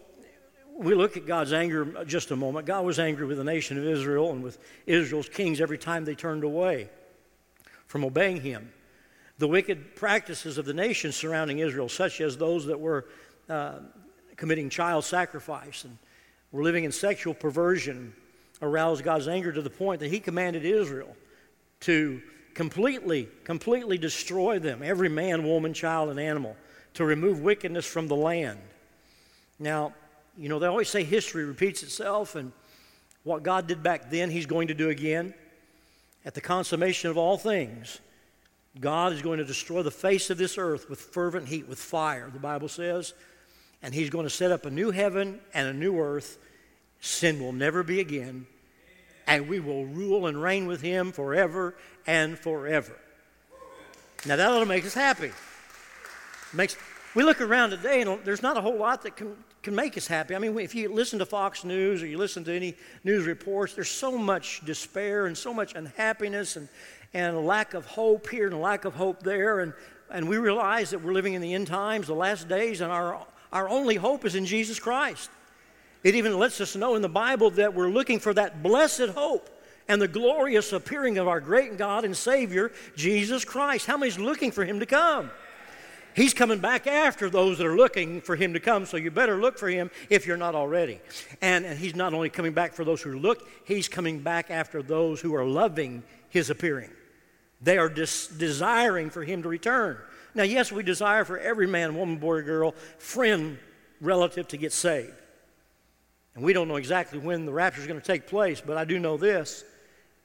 we 0.77 0.95
look 0.95 1.17
at 1.17 1.25
God's 1.25 1.53
anger 1.53 2.03
just 2.05 2.31
a 2.31 2.35
moment. 2.35 2.65
God 2.65 2.85
was 2.85 2.99
angry 2.99 3.25
with 3.25 3.37
the 3.37 3.43
nation 3.43 3.77
of 3.77 3.85
Israel 3.85 4.31
and 4.31 4.43
with 4.43 4.57
Israel's 4.85 5.29
kings 5.29 5.61
every 5.61 5.77
time 5.77 6.05
they 6.05 6.15
turned 6.15 6.43
away 6.43 6.89
from 7.87 8.03
obeying 8.03 8.41
Him. 8.41 8.71
The 9.37 9.47
wicked 9.47 9.95
practices 9.95 10.57
of 10.57 10.65
the 10.65 10.73
nations 10.73 11.15
surrounding 11.15 11.59
Israel, 11.59 11.89
such 11.89 12.21
as 12.21 12.37
those 12.37 12.65
that 12.67 12.79
were 12.79 13.05
uh, 13.49 13.79
committing 14.37 14.69
child 14.69 15.03
sacrifice 15.03 15.83
and 15.83 15.97
were 16.51 16.63
living 16.63 16.83
in 16.83 16.91
sexual 16.91 17.33
perversion, 17.33 18.13
aroused 18.61 19.03
God's 19.03 19.27
anger 19.27 19.51
to 19.51 19.61
the 19.61 19.69
point 19.69 19.99
that 20.01 20.09
He 20.09 20.19
commanded 20.19 20.65
Israel 20.65 21.15
to 21.81 22.21
completely, 22.53 23.27
completely 23.43 23.97
destroy 23.97 24.59
them, 24.59 24.81
every 24.83 25.09
man, 25.09 25.43
woman, 25.43 25.73
child, 25.73 26.09
and 26.09 26.19
animal, 26.19 26.55
to 26.93 27.05
remove 27.05 27.41
wickedness 27.41 27.85
from 27.85 28.07
the 28.07 28.15
land. 28.15 28.59
Now, 29.59 29.93
you 30.37 30.49
know, 30.49 30.59
they 30.59 30.67
always 30.67 30.89
say 30.89 31.03
history 31.03 31.45
repeats 31.45 31.83
itself, 31.83 32.35
and 32.35 32.51
what 33.23 33.43
God 33.43 33.67
did 33.67 33.83
back 33.83 34.09
then, 34.09 34.29
He's 34.29 34.45
going 34.45 34.67
to 34.69 34.73
do 34.73 34.89
again. 34.89 35.33
At 36.23 36.35
the 36.35 36.41
consummation 36.41 37.09
of 37.09 37.17
all 37.17 37.37
things, 37.37 37.99
God 38.79 39.13
is 39.13 39.21
going 39.21 39.39
to 39.39 39.45
destroy 39.45 39.81
the 39.81 39.91
face 39.91 40.29
of 40.29 40.37
this 40.37 40.57
earth 40.57 40.89
with 40.89 40.99
fervent 40.99 41.47
heat, 41.47 41.67
with 41.67 41.79
fire, 41.79 42.29
the 42.31 42.39
Bible 42.39 42.67
says. 42.67 43.13
And 43.81 43.93
He's 43.93 44.11
going 44.11 44.25
to 44.25 44.29
set 44.29 44.51
up 44.51 44.65
a 44.65 44.71
new 44.71 44.91
heaven 44.91 45.39
and 45.53 45.67
a 45.67 45.73
new 45.73 45.99
earth. 45.99 46.37
Sin 46.99 47.39
will 47.39 47.53
never 47.53 47.81
be 47.81 47.99
again 47.99 48.45
and 49.31 49.47
we 49.47 49.61
will 49.61 49.85
rule 49.85 50.27
and 50.27 50.41
reign 50.41 50.67
with 50.67 50.81
him 50.81 51.13
forever 51.13 51.73
and 52.05 52.37
forever. 52.37 52.97
Now 54.25 54.35
that 54.35 54.51
ought 54.51 54.59
to 54.59 54.65
make 54.65 54.85
us 54.85 54.93
happy. 54.93 55.31
Makes 56.53 56.75
we 57.15 57.23
look 57.23 57.39
around 57.39 57.69
today 57.69 58.01
and 58.01 58.19
there's 58.25 58.41
not 58.41 58.57
a 58.57 58.61
whole 58.61 58.77
lot 58.77 59.03
that 59.03 59.15
can, 59.15 59.37
can 59.61 59.75
make 59.75 59.95
us 59.97 60.07
happy. 60.07 60.35
I 60.35 60.39
mean, 60.39 60.57
if 60.59 60.73
you 60.73 60.91
listen 60.91 61.19
to 61.19 61.25
Fox 61.25 61.63
News 61.63 62.01
or 62.01 62.07
you 62.07 62.17
listen 62.17 62.43
to 62.45 62.53
any 62.53 62.75
news 63.03 63.27
reports, 63.27 63.73
there's 63.73 63.89
so 63.89 64.17
much 64.17 64.65
despair 64.65 65.27
and 65.27 65.37
so 65.37 65.53
much 65.53 65.75
unhappiness 65.75 66.55
and, 66.55 66.67
and 67.13 67.45
lack 67.45 67.73
of 67.73 67.85
hope 67.85 68.27
here 68.29 68.47
and 68.47 68.59
lack 68.59 68.85
of 68.85 68.95
hope 68.95 69.21
there. 69.21 69.59
And, 69.59 69.73
and 70.09 70.27
we 70.27 70.37
realize 70.37 70.89
that 70.89 71.03
we're 71.03 71.13
living 71.13 71.33
in 71.33 71.41
the 71.41 71.53
end 71.53 71.67
times, 71.67 72.07
the 72.07 72.15
last 72.15 72.47
days, 72.47 72.81
and 72.81 72.91
our, 72.91 73.25
our 73.53 73.69
only 73.69 73.95
hope 73.95 74.25
is 74.25 74.35
in 74.35 74.45
Jesus 74.45 74.79
Christ. 74.79 75.29
It 76.03 76.15
even 76.15 76.39
lets 76.39 76.59
us 76.59 76.75
know 76.75 76.95
in 76.95 77.03
the 77.03 77.09
Bible 77.09 77.51
that 77.51 77.75
we're 77.75 77.89
looking 77.89 78.19
for 78.19 78.33
that 78.33 78.63
blessed 78.63 79.09
hope 79.09 79.49
and 79.87 80.01
the 80.01 80.07
glorious 80.07 80.73
appearing 80.73 81.19
of 81.19 81.27
our 81.27 81.39
great 81.39 81.77
God 81.77 82.05
and 82.05 82.17
Savior, 82.17 82.71
Jesus 82.95 83.45
Christ. 83.45 83.85
How 83.85 83.97
many's 83.97 84.17
looking 84.17 84.51
for 84.51 84.65
Him 84.65 84.79
to 84.79 84.87
come? 84.87 85.29
He's 86.15 86.33
coming 86.33 86.59
back 86.59 86.87
after 86.87 87.29
those 87.29 87.57
that 87.57 87.67
are 87.67 87.75
looking 87.75 88.21
for 88.21 88.35
Him 88.35 88.53
to 88.53 88.59
come, 88.59 88.85
so 88.85 88.97
you 88.97 89.11
better 89.11 89.37
look 89.37 89.57
for 89.57 89.69
Him 89.69 89.89
if 90.09 90.27
you're 90.27 90.37
not 90.37 90.55
already. 90.55 90.99
And, 91.41 91.65
and 91.65 91.77
He's 91.79 91.95
not 91.95 92.13
only 92.13 92.29
coming 92.29 92.53
back 92.53 92.73
for 92.73 92.83
those 92.83 93.01
who 93.01 93.17
look, 93.17 93.47
He's 93.65 93.87
coming 93.87 94.19
back 94.19 94.51
after 94.51 94.81
those 94.81 95.21
who 95.21 95.35
are 95.35 95.45
loving 95.45 96.03
His 96.29 96.49
appearing. 96.49 96.91
They 97.61 97.77
are 97.77 97.89
des- 97.89 98.33
desiring 98.37 99.09
for 99.09 99.23
Him 99.23 99.43
to 99.43 99.49
return. 99.49 99.97
Now, 100.33 100.43
yes, 100.43 100.71
we 100.71 100.83
desire 100.83 101.25
for 101.25 101.37
every 101.37 101.67
man, 101.67 101.95
woman, 101.95 102.17
boy, 102.17 102.41
girl, 102.41 102.73
friend, 102.97 103.57
relative 103.99 104.47
to 104.49 104.57
get 104.57 104.73
saved. 104.73 105.13
And 106.35 106.43
we 106.43 106.53
don't 106.53 106.67
know 106.67 106.77
exactly 106.77 107.19
when 107.19 107.45
the 107.45 107.51
rapture 107.51 107.81
is 107.81 107.87
going 107.87 107.99
to 107.99 108.05
take 108.05 108.27
place, 108.27 108.61
but 108.61 108.77
I 108.77 108.85
do 108.85 108.99
know 108.99 109.17
this. 109.17 109.63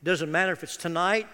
It 0.03 0.05
doesn't 0.05 0.31
matter 0.31 0.53
if 0.53 0.63
it's 0.63 0.77
tonight, 0.77 1.27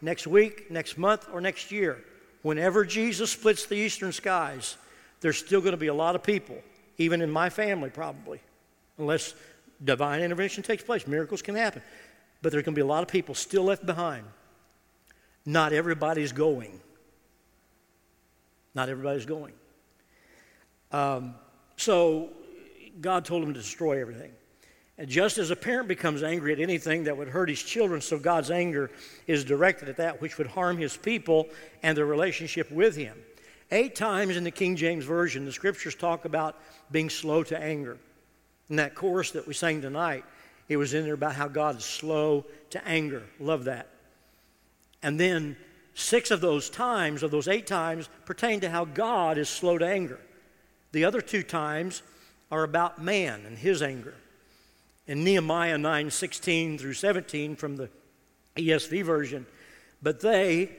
next 0.00 0.26
week, 0.26 0.70
next 0.70 0.96
month, 0.96 1.28
or 1.32 1.40
next 1.40 1.72
year. 1.72 2.04
Whenever 2.42 2.84
Jesus 2.84 3.30
splits 3.30 3.66
the 3.66 3.74
eastern 3.76 4.12
skies, 4.12 4.76
there's 5.20 5.38
still 5.38 5.60
going 5.60 5.72
to 5.72 5.78
be 5.78 5.88
a 5.88 5.94
lot 5.94 6.14
of 6.14 6.22
people, 6.22 6.56
even 6.98 7.20
in 7.20 7.30
my 7.30 7.50
family 7.50 7.90
probably, 7.90 8.40
unless 8.98 9.34
divine 9.82 10.22
intervention 10.22 10.62
takes 10.62 10.82
place. 10.82 11.06
Miracles 11.06 11.42
can 11.42 11.54
happen. 11.54 11.82
But 12.42 12.52
there's 12.52 12.64
going 12.64 12.74
to 12.74 12.78
be 12.78 12.82
a 12.82 12.86
lot 12.86 13.02
of 13.02 13.08
people 13.08 13.34
still 13.34 13.64
left 13.64 13.84
behind. 13.84 14.24
Not 15.44 15.72
everybody's 15.72 16.32
going. 16.32 16.80
Not 18.74 18.88
everybody's 18.88 19.26
going. 19.26 19.52
Um, 20.92 21.34
so 21.76 22.30
God 23.00 23.24
told 23.24 23.42
him 23.42 23.52
to 23.54 23.60
destroy 23.60 24.00
everything. 24.00 24.32
Just 25.06 25.38
as 25.38 25.50
a 25.50 25.56
parent 25.56 25.88
becomes 25.88 26.22
angry 26.22 26.52
at 26.52 26.60
anything 26.60 27.04
that 27.04 27.16
would 27.16 27.28
hurt 27.28 27.48
his 27.48 27.62
children, 27.62 28.00
so 28.00 28.18
God's 28.18 28.50
anger 28.50 28.90
is 29.26 29.44
directed 29.44 29.88
at 29.88 29.96
that 29.96 30.20
which 30.20 30.36
would 30.36 30.46
harm 30.46 30.76
his 30.76 30.96
people 30.96 31.48
and 31.82 31.96
their 31.96 32.06
relationship 32.06 32.70
with 32.70 32.96
him. 32.96 33.16
Eight 33.70 33.94
times 33.94 34.36
in 34.36 34.44
the 34.44 34.50
King 34.50 34.76
James 34.76 35.04
Version, 35.04 35.44
the 35.44 35.52
scriptures 35.52 35.94
talk 35.94 36.24
about 36.24 36.56
being 36.90 37.08
slow 37.08 37.42
to 37.44 37.58
anger. 37.58 37.96
In 38.68 38.76
that 38.76 38.94
chorus 38.94 39.30
that 39.30 39.46
we 39.46 39.54
sang 39.54 39.80
tonight, 39.80 40.24
it 40.68 40.76
was 40.76 40.92
in 40.92 41.04
there 41.04 41.14
about 41.14 41.34
how 41.34 41.48
God 41.48 41.78
is 41.78 41.84
slow 41.84 42.44
to 42.70 42.86
anger. 42.86 43.22
Love 43.38 43.64
that. 43.64 43.88
And 45.02 45.18
then 45.18 45.56
six 45.94 46.30
of 46.30 46.40
those 46.40 46.68
times, 46.68 47.22
of 47.22 47.30
those 47.30 47.48
eight 47.48 47.66
times, 47.66 48.08
pertain 48.26 48.60
to 48.60 48.70
how 48.70 48.84
God 48.84 49.38
is 49.38 49.48
slow 49.48 49.78
to 49.78 49.86
anger. 49.86 50.20
The 50.92 51.04
other 51.04 51.20
two 51.20 51.42
times 51.42 52.02
are 52.50 52.64
about 52.64 53.02
man 53.02 53.46
and 53.46 53.56
his 53.56 53.82
anger. 53.82 54.14
In 55.10 55.24
Nehemiah 55.24 55.76
9 55.76 56.08
16 56.08 56.78
through 56.78 56.92
17 56.92 57.56
from 57.56 57.74
the 57.74 57.90
ESV 58.54 59.02
version, 59.02 59.44
but 60.00 60.20
they 60.20 60.70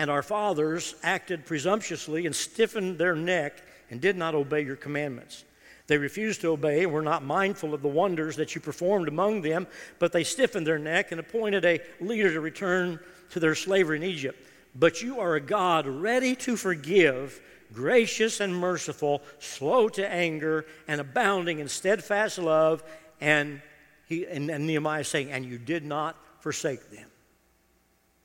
and 0.00 0.10
our 0.10 0.24
fathers 0.24 0.96
acted 1.04 1.46
presumptuously 1.46 2.26
and 2.26 2.34
stiffened 2.34 2.98
their 2.98 3.14
neck 3.14 3.62
and 3.88 4.00
did 4.00 4.16
not 4.16 4.34
obey 4.34 4.62
your 4.62 4.74
commandments. 4.74 5.44
They 5.86 5.96
refused 5.96 6.40
to 6.40 6.48
obey 6.48 6.82
and 6.82 6.92
were 6.92 7.02
not 7.02 7.22
mindful 7.22 7.72
of 7.72 7.82
the 7.82 7.86
wonders 7.86 8.34
that 8.34 8.52
you 8.56 8.60
performed 8.60 9.06
among 9.06 9.42
them, 9.42 9.68
but 10.00 10.10
they 10.10 10.24
stiffened 10.24 10.66
their 10.66 10.80
neck 10.80 11.12
and 11.12 11.20
appointed 11.20 11.64
a 11.64 11.80
leader 12.00 12.32
to 12.32 12.40
return 12.40 12.98
to 13.30 13.38
their 13.38 13.54
slavery 13.54 13.98
in 13.98 14.02
Egypt. 14.02 14.44
But 14.74 15.02
you 15.02 15.20
are 15.20 15.36
a 15.36 15.40
God 15.40 15.86
ready 15.86 16.34
to 16.34 16.56
forgive, 16.56 17.40
gracious 17.72 18.40
and 18.40 18.56
merciful, 18.56 19.22
slow 19.38 19.88
to 19.90 20.12
anger, 20.12 20.66
and 20.88 21.00
abounding 21.00 21.60
in 21.60 21.68
steadfast 21.68 22.40
love. 22.40 22.82
And, 23.20 23.60
he, 24.06 24.26
and, 24.26 24.50
and 24.50 24.66
Nehemiah 24.66 25.00
is 25.00 25.08
saying, 25.08 25.30
And 25.30 25.44
you 25.44 25.58
did 25.58 25.84
not 25.84 26.16
forsake 26.40 26.90
them. 26.90 27.06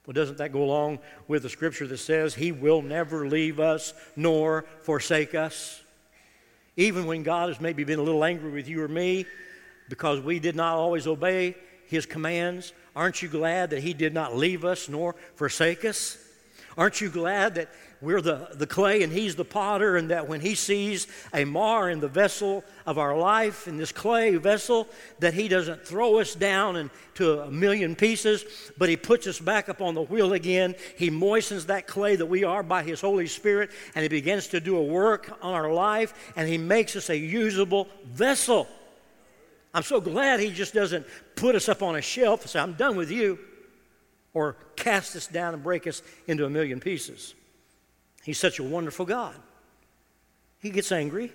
Well, 0.05 0.13
doesn't 0.13 0.38
that 0.39 0.51
go 0.51 0.63
along 0.63 1.00
with 1.27 1.43
the 1.43 1.50
scripture 1.50 1.88
that 1.88 1.97
says, 1.97 2.35
He 2.35 2.51
will 2.51 2.81
never 2.81 3.27
leave 3.27 3.59
us 3.59 3.93
nor 4.15 4.65
forsake 4.81 5.33
us? 5.33 5.81
Even 6.75 7.05
when 7.05 7.23
God 7.23 7.50
has 7.50 7.62
maybe 7.62 7.83
been 7.83 8.00
a 8.00 8.03
little 8.03 8.23
angry 8.23 8.51
with 8.51 8.67
you 8.67 8.81
or 8.83 8.88
me 8.88 9.25
because 9.89 10.19
we 10.19 10.39
did 10.39 10.55
not 10.55 10.75
always 10.75 11.07
obey 11.07 11.55
His 11.88 12.05
commands, 12.05 12.73
aren't 12.95 13.21
you 13.21 13.29
glad 13.29 13.69
that 13.69 13.81
He 13.81 13.93
did 13.93 14.13
not 14.13 14.35
leave 14.35 14.65
us 14.65 14.89
nor 14.89 15.15
forsake 15.35 15.85
us? 15.85 16.17
Aren't 16.77 17.00
you 17.00 17.09
glad 17.09 17.55
that 17.55 17.69
we're 18.03 18.19
the, 18.19 18.50
the 18.55 18.67
clay 18.67 19.01
and 19.01 19.13
he's 19.13 19.36
the 19.36 19.45
potter, 19.45 19.95
and 19.95 20.12
that 20.12 20.27
when 20.27 20.41
he 20.41 20.55
sees 20.55 21.07
a 21.33 21.45
mar 21.45 21.89
in 21.89 22.01
the 22.01 22.10
vessel 22.10 22.65
of 22.86 22.98
our 22.98 23.17
life, 23.17 23.65
in 23.65 23.77
this 23.77 23.93
clay 23.93 24.36
vessel, 24.36 24.89
that 25.19 25.33
he 25.33 25.48
doesn't 25.48 25.88
throw 25.88 26.19
us 26.19 26.36
down 26.36 26.75
into 26.75 27.39
a 27.39 27.50
million 27.50 27.95
pieces, 27.95 28.43
but 28.77 28.89
he 28.89 28.98
puts 28.98 29.25
us 29.25 29.39
back 29.39 29.69
up 29.69 29.81
on 29.81 29.93
the 29.93 30.01
wheel 30.01 30.33
again. 30.33 30.75
He 30.98 31.10
moistens 31.10 31.67
that 31.67 31.88
clay 31.88 32.17
that 32.17 32.25
we 32.25 32.43
are 32.43 32.62
by 32.62 32.83
his 32.83 33.00
Holy 33.00 33.27
Spirit, 33.27 33.72
and 33.95 34.03
he 34.03 34.10
begins 34.10 34.48
to 34.50 34.60
do 34.60 34.75
a 34.75 34.83
work 34.83 35.38
on 35.41 35.53
our 35.53 35.72
life, 35.72 36.33
and 36.36 36.48
he 36.48 36.57
makes 36.57 36.98
us 36.98 37.10
a 37.10 37.17
usable 37.17 37.88
vessel. 38.05 38.67
I'm 39.74 39.83
so 39.83 40.01
glad 40.01 40.41
he 40.41 40.51
just 40.51 40.74
doesn't 40.74 41.07
put 41.38 41.55
us 41.55 41.69
up 41.69 41.81
on 41.81 41.95
a 41.95 42.01
shelf 42.01 42.41
and 42.41 42.50
say, 42.50 42.60
I'm 42.60 42.74
done 42.74 42.98
with 42.98 43.10
you, 43.10 43.39
or 44.33 44.57
cast 44.75 45.15
us 45.15 45.25
down 45.25 45.53
and 45.53 45.63
break 45.63 45.88
us 45.88 46.01
into 46.27 46.45
a 46.45 46.50
million 46.50 46.81
pieces. 46.81 47.33
He's 48.24 48.38
such 48.38 48.60
a 48.60 48.63
wonderful 48.63 49.06
God. 49.06 49.36
He 50.60 50.70
gets 50.70 50.92
angry, 50.92 51.32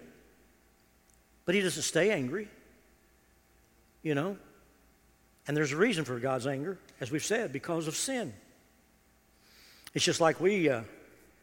but 1.45 1.55
he 1.55 1.61
doesn't 1.61 1.83
stay 1.83 2.11
angry, 2.11 2.49
you 4.03 4.15
know? 4.15 4.37
And 5.47 5.57
there's 5.57 5.73
a 5.73 5.77
reason 5.77 6.05
for 6.05 6.19
God's 6.19 6.47
anger, 6.47 6.79
as 7.01 7.11
we've 7.11 7.25
said, 7.25 7.53
because 7.53 7.89
of 7.89 7.97
sin. 7.97 8.33
It's 9.95 10.05
just 10.05 10.21
like 10.21 10.41
we, 10.41 10.69
uh, 10.69 10.83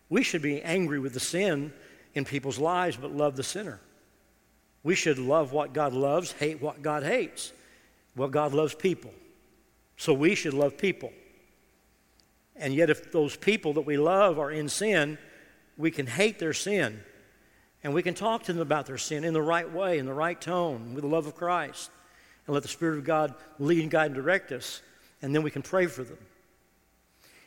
we 0.10 0.24
should 0.24 0.42
be 0.42 0.62
angry 0.62 1.00
with 1.00 1.14
the 1.14 1.20
sin 1.20 1.74
in 2.14 2.25
people's 2.25 2.60
lives, 2.60 2.98
but 2.98 3.12
love 3.12 3.36
the 3.36 3.44
sinner. 3.44 3.80
We 4.84 4.96
should 4.96 5.18
love 5.18 5.52
what 5.52 5.74
God 5.74 5.94
loves, 5.94 6.32
hate 6.32 6.62
what 6.62 6.82
God 6.82 7.04
hates. 7.04 7.52
Well, 8.16 8.30
God 8.30 8.54
loves 8.54 8.74
people. 8.74 9.12
So 9.98 10.14
we 10.14 10.36
should 10.36 10.54
love 10.54 10.78
people. 10.78 11.12
And 12.56 12.74
yet, 12.74 12.90
if 12.90 13.12
those 13.12 13.36
people 13.36 13.74
that 13.74 13.82
we 13.82 13.98
love 13.98 14.40
are 14.40 14.52
in 14.52 14.70
sin, 14.70 15.17
we 15.78 15.92
can 15.92 16.08
hate 16.08 16.40
their 16.40 16.54
sin 16.54 17.02
and 17.86 17.94
we 17.94 18.02
can 18.02 18.16
talk 18.16 18.42
to 18.44 18.52
them 18.52 18.64
about 18.64 18.88
their 18.88 18.98
sin 18.98 19.24
in 19.24 19.34
the 19.34 19.42
right 19.44 19.72
way, 19.72 20.00
in 20.00 20.08
the 20.08 20.14
right 20.14 20.42
tone, 20.42 20.96
with 20.96 21.04
the 21.04 21.08
love 21.08 21.28
of 21.28 21.36
Christ, 21.36 21.92
and 22.48 22.54
let 22.56 22.64
the 22.64 22.70
Spirit 22.70 22.98
of 22.98 23.04
God 23.04 23.36
lead, 23.60 23.84
and 23.84 23.92
guide, 23.92 24.08
and 24.08 24.16
direct 24.16 24.52
us, 24.52 24.82
and 25.22 25.36
then 25.36 25.44
we 25.44 25.52
can 25.52 25.62
pray 25.62 25.86
for 25.86 26.04
them. 26.04 26.18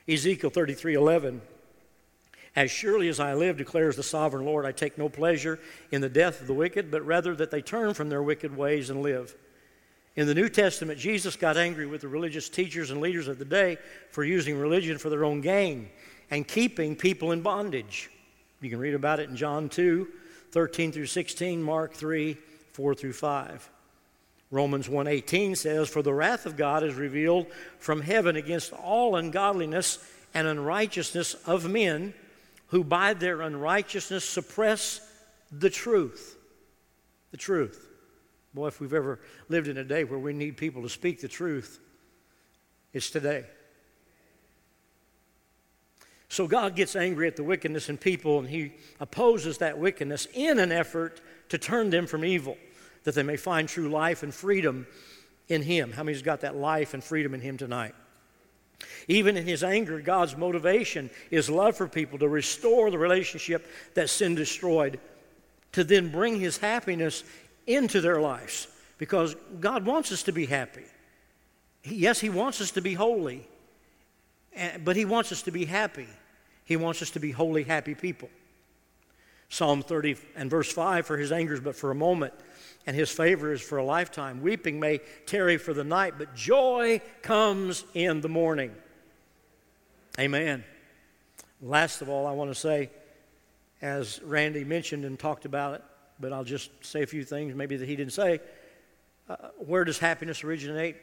Ezekiel 0.06 0.50
33 0.50 0.94
11. 0.94 1.42
As 2.54 2.70
surely 2.70 3.08
as 3.08 3.18
I 3.18 3.34
live, 3.34 3.56
declares 3.56 3.96
the 3.96 4.04
sovereign 4.04 4.44
Lord, 4.44 4.64
I 4.64 4.70
take 4.70 4.96
no 4.96 5.08
pleasure 5.08 5.58
in 5.90 6.00
the 6.00 6.08
death 6.08 6.40
of 6.40 6.46
the 6.46 6.54
wicked, 6.54 6.88
but 6.88 7.04
rather 7.04 7.34
that 7.34 7.50
they 7.50 7.60
turn 7.60 7.92
from 7.92 8.08
their 8.08 8.22
wicked 8.22 8.56
ways 8.56 8.90
and 8.90 9.02
live. 9.02 9.34
In 10.14 10.28
the 10.28 10.34
New 10.34 10.48
Testament, 10.48 11.00
Jesus 11.00 11.34
got 11.34 11.56
angry 11.56 11.86
with 11.86 12.02
the 12.02 12.08
religious 12.08 12.48
teachers 12.48 12.92
and 12.92 13.00
leaders 13.00 13.26
of 13.26 13.38
the 13.38 13.44
day 13.44 13.76
for 14.10 14.22
using 14.22 14.56
religion 14.56 14.98
for 14.98 15.10
their 15.10 15.24
own 15.24 15.40
gain 15.40 15.88
and 16.30 16.46
keeping 16.46 16.94
people 16.94 17.32
in 17.32 17.42
bondage. 17.42 18.08
You 18.60 18.70
can 18.70 18.78
read 18.78 18.94
about 18.94 19.20
it 19.20 19.28
in 19.28 19.36
John 19.36 19.68
2, 19.68 20.08
13 20.50 20.92
through 20.92 21.06
16, 21.06 21.62
Mark 21.62 21.94
3, 21.94 22.36
4 22.72 22.94
through 22.94 23.12
5. 23.12 23.70
Romans 24.50 24.88
1:18 24.88 25.54
says, 25.54 25.88
"For 25.88 26.02
the 26.02 26.14
wrath 26.14 26.46
of 26.46 26.56
God 26.56 26.82
is 26.82 26.94
revealed 26.94 27.52
from 27.78 28.00
heaven 28.00 28.34
against 28.34 28.72
all 28.72 29.14
ungodliness 29.14 29.98
and 30.32 30.46
unrighteousness 30.46 31.34
of 31.46 31.70
men 31.70 32.14
who 32.68 32.82
by 32.82 33.12
their 33.14 33.42
unrighteousness 33.42 34.24
suppress 34.24 35.00
the 35.52 35.70
truth." 35.70 36.36
The 37.30 37.36
truth. 37.36 37.86
Boy, 38.54 38.68
if 38.68 38.80
we've 38.80 38.94
ever 38.94 39.20
lived 39.50 39.68
in 39.68 39.76
a 39.76 39.84
day 39.84 40.04
where 40.04 40.18
we 40.18 40.32
need 40.32 40.56
people 40.56 40.82
to 40.82 40.88
speak 40.88 41.20
the 41.20 41.28
truth, 41.28 41.78
it's 42.94 43.10
today. 43.10 43.44
So 46.38 46.46
God 46.46 46.76
gets 46.76 46.94
angry 46.94 47.26
at 47.26 47.34
the 47.34 47.42
wickedness 47.42 47.88
in 47.88 47.98
people 47.98 48.38
and 48.38 48.48
he 48.48 48.70
opposes 49.00 49.58
that 49.58 49.76
wickedness 49.76 50.28
in 50.34 50.60
an 50.60 50.70
effort 50.70 51.20
to 51.48 51.58
turn 51.58 51.90
them 51.90 52.06
from 52.06 52.24
evil, 52.24 52.56
that 53.02 53.16
they 53.16 53.24
may 53.24 53.36
find 53.36 53.68
true 53.68 53.88
life 53.88 54.22
and 54.22 54.32
freedom 54.32 54.86
in 55.48 55.62
him. 55.62 55.90
How 55.90 56.04
many's 56.04 56.22
got 56.22 56.42
that 56.42 56.54
life 56.54 56.94
and 56.94 57.02
freedom 57.02 57.34
in 57.34 57.40
him 57.40 57.56
tonight? 57.56 57.92
Even 59.08 59.36
in 59.36 59.48
his 59.48 59.64
anger, 59.64 60.00
God's 60.00 60.36
motivation 60.36 61.10
is 61.32 61.50
love 61.50 61.76
for 61.76 61.88
people 61.88 62.20
to 62.20 62.28
restore 62.28 62.92
the 62.92 62.98
relationship 62.98 63.68
that 63.94 64.08
sin 64.08 64.36
destroyed, 64.36 65.00
to 65.72 65.82
then 65.82 66.08
bring 66.08 66.38
his 66.38 66.56
happiness 66.56 67.24
into 67.66 68.00
their 68.00 68.20
lives. 68.20 68.68
Because 68.98 69.34
God 69.58 69.84
wants 69.84 70.12
us 70.12 70.22
to 70.22 70.32
be 70.32 70.46
happy. 70.46 70.84
Yes, 71.82 72.20
he 72.20 72.30
wants 72.30 72.60
us 72.60 72.70
to 72.70 72.80
be 72.80 72.94
holy, 72.94 73.44
eh, 74.54 74.78
but 74.84 74.94
he 74.94 75.04
wants 75.04 75.32
us 75.32 75.42
to 75.42 75.50
be 75.50 75.64
happy. 75.64 76.06
He 76.68 76.76
wants 76.76 77.00
us 77.00 77.08
to 77.12 77.18
be 77.18 77.30
holy, 77.30 77.62
happy 77.62 77.94
people. 77.94 78.28
Psalm 79.48 79.82
30 79.82 80.16
and 80.36 80.50
verse 80.50 80.70
5 80.70 81.06
For 81.06 81.16
his 81.16 81.32
anger 81.32 81.54
is 81.54 81.60
but 81.60 81.74
for 81.74 81.90
a 81.90 81.94
moment, 81.94 82.34
and 82.86 82.94
his 82.94 83.10
favor 83.10 83.50
is 83.54 83.62
for 83.62 83.78
a 83.78 83.84
lifetime. 83.84 84.42
Weeping 84.42 84.78
may 84.78 85.00
tarry 85.24 85.56
for 85.56 85.72
the 85.72 85.82
night, 85.82 86.18
but 86.18 86.36
joy 86.36 87.00
comes 87.22 87.86
in 87.94 88.20
the 88.20 88.28
morning. 88.28 88.74
Amen. 90.20 90.62
Last 91.62 92.02
of 92.02 92.10
all, 92.10 92.26
I 92.26 92.32
want 92.32 92.50
to 92.50 92.54
say, 92.54 92.90
as 93.80 94.20
Randy 94.22 94.62
mentioned 94.62 95.06
and 95.06 95.18
talked 95.18 95.46
about 95.46 95.72
it, 95.72 95.82
but 96.20 96.34
I'll 96.34 96.44
just 96.44 96.70
say 96.84 97.02
a 97.02 97.06
few 97.06 97.24
things 97.24 97.54
maybe 97.54 97.78
that 97.78 97.88
he 97.88 97.96
didn't 97.96 98.12
say. 98.12 98.40
Uh, 99.26 99.36
where 99.56 99.84
does 99.84 99.98
happiness 99.98 100.44
originate? 100.44 100.96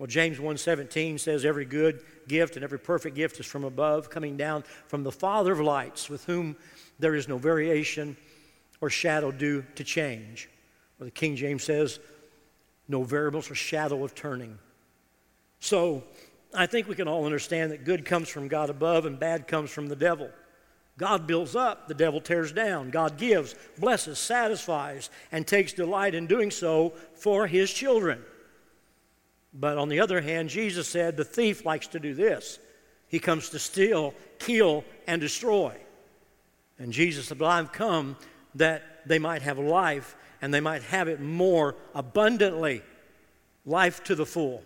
Well, 0.00 0.06
James 0.06 0.38
1:17 0.38 1.20
says 1.20 1.44
every 1.44 1.66
good 1.66 2.02
gift 2.26 2.56
and 2.56 2.64
every 2.64 2.78
perfect 2.78 3.14
gift 3.14 3.38
is 3.38 3.44
from 3.44 3.64
above, 3.64 4.08
coming 4.08 4.34
down 4.34 4.64
from 4.86 5.02
the 5.02 5.12
Father 5.12 5.52
of 5.52 5.60
lights, 5.60 6.08
with 6.08 6.24
whom 6.24 6.56
there 6.98 7.14
is 7.14 7.28
no 7.28 7.36
variation 7.36 8.16
or 8.80 8.88
shadow 8.88 9.30
due 9.30 9.62
to 9.74 9.84
change. 9.84 10.48
Or 10.98 11.04
the 11.04 11.10
King 11.10 11.36
James 11.36 11.64
says, 11.64 12.00
no 12.88 13.02
variables 13.02 13.50
or 13.50 13.54
shadow 13.54 14.02
of 14.02 14.14
turning. 14.14 14.58
So, 15.58 16.02
I 16.54 16.64
think 16.64 16.88
we 16.88 16.94
can 16.94 17.06
all 17.06 17.26
understand 17.26 17.70
that 17.70 17.84
good 17.84 18.06
comes 18.06 18.30
from 18.30 18.48
God 18.48 18.70
above 18.70 19.04
and 19.04 19.20
bad 19.20 19.46
comes 19.46 19.70
from 19.70 19.88
the 19.88 19.96
devil. 19.96 20.30
God 20.96 21.26
builds 21.26 21.54
up, 21.54 21.88
the 21.88 21.94
devil 21.94 22.22
tears 22.22 22.52
down. 22.52 22.88
God 22.88 23.18
gives, 23.18 23.54
blesses, 23.78 24.18
satisfies, 24.18 25.10
and 25.30 25.46
takes 25.46 25.74
delight 25.74 26.14
in 26.14 26.26
doing 26.26 26.50
so 26.50 26.94
for 27.16 27.46
his 27.46 27.70
children. 27.70 28.24
But 29.52 29.78
on 29.78 29.88
the 29.88 30.00
other 30.00 30.20
hand, 30.20 30.48
Jesus 30.48 30.88
said 30.88 31.16
the 31.16 31.24
thief 31.24 31.64
likes 31.64 31.88
to 31.88 32.00
do 32.00 32.14
this. 32.14 32.58
He 33.08 33.18
comes 33.18 33.50
to 33.50 33.58
steal, 33.58 34.14
kill, 34.38 34.84
and 35.06 35.20
destroy. 35.20 35.76
And 36.78 36.92
Jesus 36.92 37.26
said, 37.26 37.40
well, 37.40 37.50
I've 37.50 37.72
come 37.72 38.16
that 38.54 39.06
they 39.06 39.18
might 39.18 39.42
have 39.42 39.58
life 39.58 40.14
and 40.40 40.54
they 40.54 40.60
might 40.60 40.82
have 40.84 41.08
it 41.08 41.20
more 41.20 41.74
abundantly. 41.94 42.82
Life 43.66 44.04
to 44.04 44.14
the 44.14 44.24
full. 44.24 44.62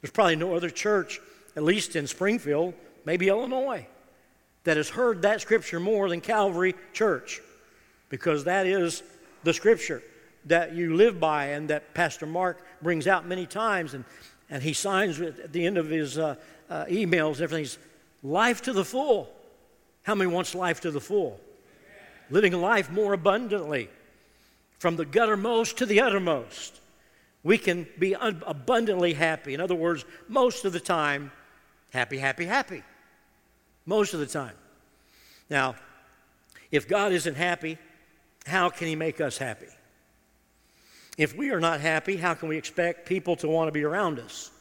There's 0.00 0.12
probably 0.12 0.36
no 0.36 0.54
other 0.54 0.70
church, 0.70 1.20
at 1.56 1.62
least 1.62 1.96
in 1.96 2.06
Springfield, 2.06 2.74
maybe 3.04 3.28
Illinois, 3.28 3.86
that 4.64 4.76
has 4.76 4.88
heard 4.88 5.22
that 5.22 5.40
scripture 5.40 5.80
more 5.80 6.08
than 6.08 6.20
Calvary 6.20 6.74
Church 6.92 7.40
because 8.08 8.44
that 8.44 8.66
is 8.66 9.02
the 9.44 9.52
scripture. 9.52 10.02
That 10.48 10.74
you 10.74 10.94
live 10.94 11.20
by 11.20 11.46
and 11.46 11.68
that 11.70 11.94
Pastor 11.94 12.26
Mark 12.26 12.64
brings 12.82 13.06
out 13.06 13.26
many 13.26 13.46
times, 13.46 13.94
and, 13.94 14.04
and 14.50 14.62
he 14.62 14.72
signs 14.72 15.20
at 15.20 15.52
the 15.52 15.64
end 15.64 15.78
of 15.78 15.88
his 15.88 16.18
uh, 16.18 16.34
uh, 16.68 16.84
emails, 16.86 17.40
everything's 17.40 17.78
life 18.22 18.62
to 18.62 18.72
the 18.72 18.84
full. 18.84 19.30
How 20.02 20.14
many 20.14 20.30
wants 20.30 20.54
life 20.54 20.80
to 20.82 20.90
the 20.90 21.00
full? 21.00 21.38
Living 22.30 22.52
life 22.52 22.90
more 22.90 23.12
abundantly, 23.12 23.88
from 24.78 24.96
the 24.96 25.06
guttermost 25.06 25.76
to 25.76 25.86
the 25.86 26.00
uttermost. 26.00 26.80
We 27.42 27.58
can 27.58 27.86
be 27.98 28.14
un- 28.14 28.42
abundantly 28.46 29.14
happy. 29.14 29.54
In 29.54 29.60
other 29.60 29.74
words, 29.74 30.04
most 30.28 30.64
of 30.64 30.72
the 30.72 30.80
time, 30.80 31.30
happy, 31.90 32.18
happy, 32.18 32.44
happy. 32.44 32.82
Most 33.86 34.12
of 34.12 34.20
the 34.20 34.26
time. 34.26 34.54
Now, 35.48 35.76
if 36.70 36.86
God 36.86 37.12
isn't 37.12 37.36
happy, 37.36 37.78
how 38.46 38.68
can 38.68 38.88
He 38.88 38.96
make 38.96 39.20
us 39.20 39.38
happy? 39.38 39.68
If 41.18 41.36
we 41.36 41.50
are 41.50 41.60
not 41.60 41.80
happy, 41.80 42.16
how 42.16 42.34
can 42.34 42.48
we 42.48 42.56
expect 42.56 43.06
people 43.06 43.34
to 43.36 43.48
want 43.48 43.66
to 43.66 43.72
be 43.72 43.82
around 43.82 44.20
us? 44.20 44.52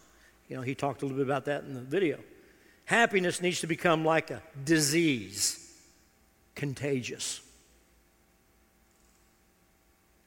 You 0.50 0.56
know, 0.56 0.64
he 0.64 0.74
talked 0.74 1.04
a 1.04 1.06
little 1.06 1.18
bit 1.18 1.28
about 1.28 1.46
that 1.46 1.64
in 1.64 1.76
the 1.76 1.82
video. 1.82 2.18
Happiness 2.86 3.42
needs 3.42 3.62
to 3.62 3.68
become 3.68 4.04
like 4.04 4.32
a 4.32 4.42
disease, 4.66 5.72
contagious. 6.56 7.42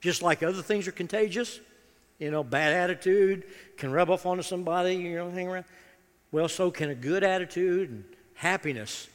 Just 0.00 0.22
like 0.22 0.42
other 0.44 0.62
things 0.62 0.86
are 0.86 0.92
contagious, 0.92 1.58
you 2.20 2.30
know, 2.30 2.44
bad 2.44 2.74
attitude 2.74 3.44
can 3.76 3.90
rub 3.90 4.08
off 4.08 4.24
onto 4.24 4.42
somebody, 4.42 4.94
you 4.94 5.16
know, 5.16 5.30
hang 5.30 5.48
around. 5.48 5.64
Well, 6.30 6.48
so 6.48 6.70
can 6.70 6.90
a 6.90 6.94
good 6.94 7.24
attitude 7.24 7.90
and 7.90 8.04
happiness 8.34 9.08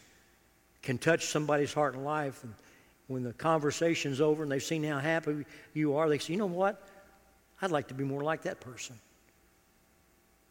can 0.82 0.97
touch 0.97 1.28
somebody's 1.28 1.73
heart 1.73 1.95
and 1.95 2.04
life. 2.04 2.43
And 2.43 2.54
when 3.08 3.23
the 3.23 3.34
conversation's 3.34 4.19
over 4.19 4.43
and 4.43 4.51
they've 4.51 4.62
seen 4.62 4.84
how 4.84 4.99
happy 4.99 5.45
you 5.73 5.95
are, 5.95 6.10
they 6.10 6.19
say, 6.19 6.34
you 6.34 6.39
know 6.39 6.45
what? 6.45 6.86
I'd 7.65 7.71
like 7.71 7.89
to 7.89 7.93
be 7.93 8.04
more 8.04 8.23
like 8.23 8.43
that 8.43 8.62
person. 8.62 8.97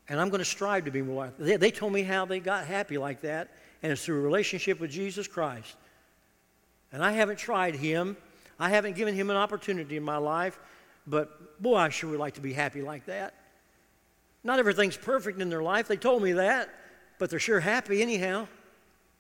And 0.08 0.20
I'm 0.20 0.28
going 0.28 0.40
to 0.40 0.44
strive 0.44 0.84
to 0.84 0.90
be 0.90 1.00
more 1.00 1.24
like 1.24 1.38
they, 1.38 1.56
they 1.56 1.70
told 1.70 1.92
me 1.92 2.02
how 2.02 2.26
they 2.26 2.40
got 2.40 2.66
happy 2.66 2.98
like 2.98 3.22
that, 3.22 3.50
and 3.82 3.90
it's 3.90 4.04
through 4.04 4.18
a 4.18 4.22
relationship 4.22 4.80
with 4.80 4.90
Jesus 4.90 5.26
Christ. 5.26 5.76
And 6.92 7.02
I 7.02 7.12
haven't 7.12 7.38
tried 7.38 7.74
him. 7.74 8.16
I 8.58 8.68
haven't 8.68 8.96
given 8.96 9.14
him 9.14 9.30
an 9.30 9.36
opportunity 9.36 9.96
in 9.96 10.02
my 10.02 10.18
life, 10.18 10.58
but 11.06 11.62
boy, 11.62 11.76
I 11.76 11.88
sure 11.88 12.10
would 12.10 12.20
like 12.20 12.34
to 12.34 12.40
be 12.40 12.52
happy 12.52 12.82
like 12.82 13.06
that. 13.06 13.34
Not 14.42 14.58
everything's 14.58 14.96
perfect 14.96 15.40
in 15.40 15.48
their 15.48 15.62
life. 15.62 15.88
They 15.88 15.96
told 15.96 16.22
me 16.22 16.32
that, 16.32 16.68
but 17.18 17.30
they're 17.30 17.38
sure 17.38 17.60
happy 17.60 18.02
anyhow. 18.02 18.46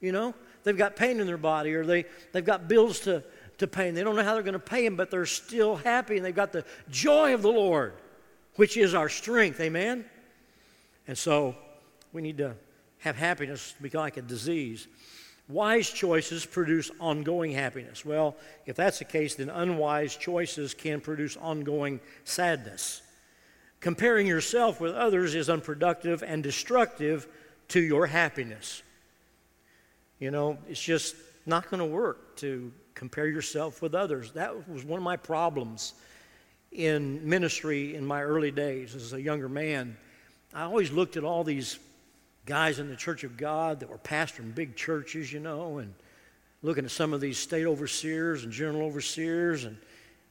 You 0.00 0.12
know, 0.12 0.34
they've 0.64 0.76
got 0.76 0.96
pain 0.96 1.18
in 1.18 1.26
their 1.26 1.38
body 1.38 1.74
or 1.74 1.86
they, 1.86 2.04
they've 2.32 2.44
got 2.44 2.68
bills 2.68 3.00
to, 3.00 3.24
to 3.58 3.66
pay 3.66 3.88
and 3.88 3.96
they 3.96 4.02
don't 4.02 4.16
know 4.16 4.22
how 4.24 4.34
they're 4.34 4.42
going 4.42 4.54
to 4.54 4.58
pay 4.58 4.84
them, 4.84 4.96
but 4.96 5.10
they're 5.10 5.26
still 5.26 5.76
happy 5.76 6.16
and 6.16 6.24
they've 6.24 6.34
got 6.34 6.52
the 6.52 6.64
joy 6.90 7.34
of 7.34 7.42
the 7.42 7.50
Lord, 7.50 7.94
which 8.56 8.76
is 8.76 8.94
our 8.94 9.08
strength. 9.08 9.60
Amen? 9.60 10.04
And 11.06 11.16
so 11.16 11.54
we 12.12 12.22
need 12.22 12.38
to 12.38 12.54
have 13.00 13.16
happiness 13.16 13.74
be 13.80 13.90
like 13.90 14.16
a 14.16 14.22
disease. 14.22 14.88
Wise 15.48 15.90
choices 15.90 16.46
produce 16.46 16.90
ongoing 17.00 17.52
happiness. 17.52 18.04
Well, 18.04 18.34
if 18.64 18.76
that's 18.76 18.98
the 18.98 19.04
case, 19.04 19.34
then 19.34 19.50
unwise 19.50 20.16
choices 20.16 20.72
can 20.72 21.00
produce 21.02 21.36
ongoing 21.36 22.00
sadness. 22.24 23.02
Comparing 23.80 24.26
yourself 24.26 24.80
with 24.80 24.94
others 24.94 25.34
is 25.34 25.50
unproductive 25.50 26.22
and 26.22 26.42
destructive 26.42 27.28
to 27.68 27.80
your 27.80 28.06
happiness. 28.06 28.82
You 30.18 30.30
know, 30.30 30.56
it's 30.66 30.82
just 30.82 31.14
not 31.44 31.68
going 31.68 31.80
to 31.80 31.84
work 31.84 32.36
to 32.36 32.72
compare 33.04 33.28
yourself 33.28 33.82
with 33.82 33.94
others. 33.94 34.32
That 34.32 34.66
was 34.66 34.82
one 34.82 34.96
of 34.96 35.04
my 35.04 35.18
problems 35.18 35.92
in 36.72 37.28
ministry 37.28 37.94
in 37.94 38.06
my 38.06 38.22
early 38.22 38.50
days 38.50 38.94
as 38.94 39.12
a 39.12 39.20
younger 39.20 39.46
man. 39.46 39.94
I 40.54 40.62
always 40.62 40.90
looked 40.90 41.18
at 41.18 41.22
all 41.22 41.44
these 41.44 41.78
guys 42.46 42.78
in 42.78 42.88
the 42.88 42.96
Church 42.96 43.22
of 43.22 43.36
God 43.36 43.80
that 43.80 43.90
were 43.90 43.98
pastoring 43.98 44.54
big 44.54 44.74
churches, 44.74 45.30
you 45.30 45.38
know, 45.38 45.76
and 45.76 45.92
looking 46.62 46.86
at 46.86 46.90
some 46.92 47.12
of 47.12 47.20
these 47.20 47.36
state 47.36 47.66
overseers 47.66 48.42
and 48.42 48.50
general 48.50 48.86
overseers, 48.86 49.64
and 49.64 49.76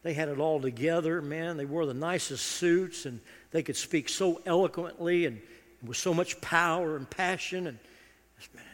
they 0.01 0.15
had 0.15 0.27
it 0.27 0.39
all 0.39 0.59
together, 0.59 1.21
man. 1.21 1.57
They 1.57 1.65
wore 1.65 1.85
the 1.85 1.93
nicest 1.93 2.43
suits, 2.43 3.05
and 3.05 3.19
they 3.51 3.61
could 3.61 3.77
speak 3.77 4.09
so 4.09 4.41
eloquently 4.47 5.27
and 5.27 5.39
with 5.85 5.97
so 5.97 6.11
much 6.11 6.41
power 6.41 6.95
and 6.95 7.07
passion. 7.07 7.67
And 7.67 7.77
man, 8.55 8.65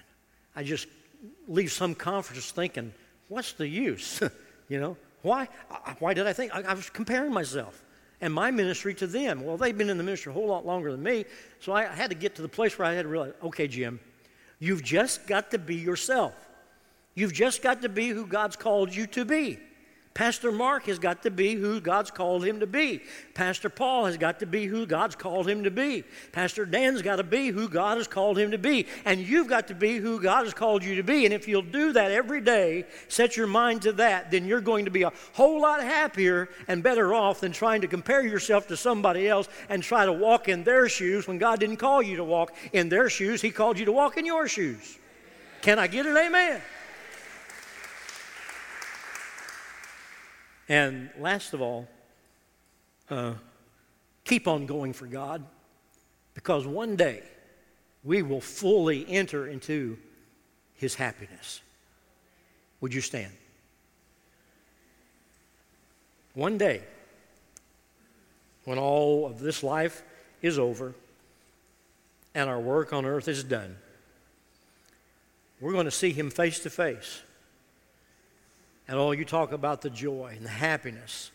I 0.55 0.63
just 0.63 0.87
leave 1.49 1.73
some 1.73 1.95
conferences 1.95 2.49
thinking, 2.49 2.93
what's 3.29 3.53
the 3.53 3.67
use? 3.67 4.21
you 4.69 4.79
know, 4.79 4.97
why? 5.21 5.47
Why 5.99 6.13
did 6.13 6.27
I 6.27 6.33
think? 6.33 6.53
I, 6.53 6.61
I 6.61 6.73
was 6.73 6.89
comparing 6.89 7.31
myself 7.31 7.83
and 8.21 8.33
my 8.33 8.51
ministry 8.51 8.93
to 8.95 9.07
them. 9.07 9.43
Well, 9.43 9.57
they've 9.57 9.77
been 9.77 9.89
in 9.89 9.97
the 9.97 10.03
ministry 10.03 10.31
a 10.31 10.33
whole 10.33 10.47
lot 10.47 10.65
longer 10.65 10.91
than 10.91 11.01
me, 11.01 11.25
so 11.59 11.73
I 11.73 11.85
had 11.85 12.09
to 12.09 12.15
get 12.15 12.35
to 12.35 12.41
the 12.41 12.49
place 12.49 12.77
where 12.77 12.87
I 12.87 12.93
had 12.93 13.03
to 13.03 13.07
realize, 13.07 13.33
okay, 13.43 13.67
Jim, 13.67 13.99
you've 14.59 14.83
just 14.83 15.25
got 15.27 15.51
to 15.51 15.57
be 15.57 15.75
yourself. 15.75 16.33
You've 17.15 17.33
just 17.33 17.61
got 17.61 17.81
to 17.81 17.89
be 17.89 18.09
who 18.09 18.25
God's 18.25 18.55
called 18.55 18.93
you 18.93 19.07
to 19.07 19.25
be. 19.25 19.59
Pastor 20.19 20.51
Mark 20.51 20.87
has 20.87 20.99
got 20.99 21.23
to 21.23 21.31
be 21.31 21.55
who 21.55 21.79
God's 21.79 22.11
called 22.11 22.43
him 22.43 22.59
to 22.59 22.67
be. 22.67 22.99
Pastor 23.35 23.69
Paul 23.69 24.03
has 24.03 24.17
got 24.17 24.41
to 24.41 24.45
be 24.45 24.65
who 24.65 24.85
God's 24.85 25.15
called 25.15 25.47
him 25.47 25.63
to 25.63 25.71
be. 25.71 26.03
Pastor 26.33 26.65
Dan's 26.65 27.01
got 27.01 27.15
to 27.15 27.23
be 27.23 27.47
who 27.47 27.69
God 27.69 27.95
has 27.95 28.05
called 28.05 28.37
him 28.37 28.51
to 28.51 28.57
be. 28.57 28.85
And 29.05 29.21
you've 29.21 29.47
got 29.47 29.69
to 29.69 29.73
be 29.73 29.95
who 29.95 30.19
God 30.19 30.43
has 30.43 30.53
called 30.53 30.83
you 30.83 30.95
to 30.95 31.03
be. 31.03 31.23
And 31.23 31.33
if 31.33 31.47
you'll 31.47 31.61
do 31.61 31.93
that 31.93 32.11
every 32.11 32.41
day, 32.41 32.83
set 33.07 33.37
your 33.37 33.47
mind 33.47 33.83
to 33.83 33.93
that, 33.93 34.29
then 34.29 34.43
you're 34.43 34.59
going 34.59 34.83
to 34.83 34.91
be 34.91 35.03
a 35.03 35.13
whole 35.31 35.61
lot 35.61 35.81
happier 35.81 36.49
and 36.67 36.83
better 36.83 37.13
off 37.13 37.39
than 37.39 37.53
trying 37.53 37.79
to 37.79 37.87
compare 37.87 38.25
yourself 38.25 38.67
to 38.67 38.75
somebody 38.75 39.25
else 39.25 39.47
and 39.69 39.81
try 39.81 40.05
to 40.05 40.11
walk 40.11 40.49
in 40.49 40.65
their 40.65 40.89
shoes 40.89 41.29
when 41.29 41.37
God 41.37 41.61
didn't 41.61 41.77
call 41.77 42.01
you 42.01 42.17
to 42.17 42.25
walk 42.25 42.53
in 42.73 42.89
their 42.89 43.09
shoes. 43.09 43.41
He 43.41 43.51
called 43.51 43.79
you 43.79 43.85
to 43.85 43.93
walk 43.93 44.17
in 44.17 44.25
your 44.25 44.49
shoes. 44.49 44.99
Can 45.61 45.79
I 45.79 45.87
get 45.87 46.05
an 46.05 46.17
amen? 46.17 46.61
And 50.69 51.09
last 51.19 51.53
of 51.53 51.61
all, 51.61 51.87
uh, 53.09 53.33
keep 54.23 54.47
on 54.47 54.67
going 54.67 54.93
for 54.93 55.07
God 55.07 55.43
because 56.35 56.65
one 56.67 56.95
day 56.95 57.23
we 58.03 58.21
will 58.21 58.39
fully 58.39 59.05
enter 59.09 59.47
into 59.47 59.97
His 60.75 60.93
happiness. 60.93 61.61
Would 62.81 62.93
you 62.93 63.01
stand? 63.01 63.33
One 66.35 66.59
day, 66.59 66.83
when 68.63 68.77
all 68.77 69.25
of 69.25 69.39
this 69.39 69.63
life 69.63 70.03
is 70.43 70.59
over 70.59 70.93
and 72.35 72.47
our 72.47 72.59
work 72.59 72.93
on 72.93 73.05
earth 73.05 73.27
is 73.27 73.43
done, 73.43 73.75
we're 75.59 75.73
going 75.73 75.85
to 75.85 75.91
see 75.91 76.11
Him 76.11 76.29
face 76.29 76.59
to 76.59 76.69
face. 76.69 77.21
And 78.89 78.97
oh, 78.97 79.11
you 79.11 79.23
talk 79.23 79.51
about 79.51 79.81
the 79.81 79.91
joy 79.91 80.33
and 80.35 80.43
the 80.43 80.49
happiness. 80.49 81.29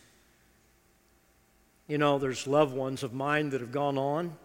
You 1.87 1.97
know, 1.97 2.19
there's 2.19 2.47
loved 2.47 2.75
ones 2.75 3.01
of 3.01 3.13
mine 3.13 3.51
that 3.51 3.61
have 3.61 3.71
gone 3.71 3.97
on, 3.97 4.35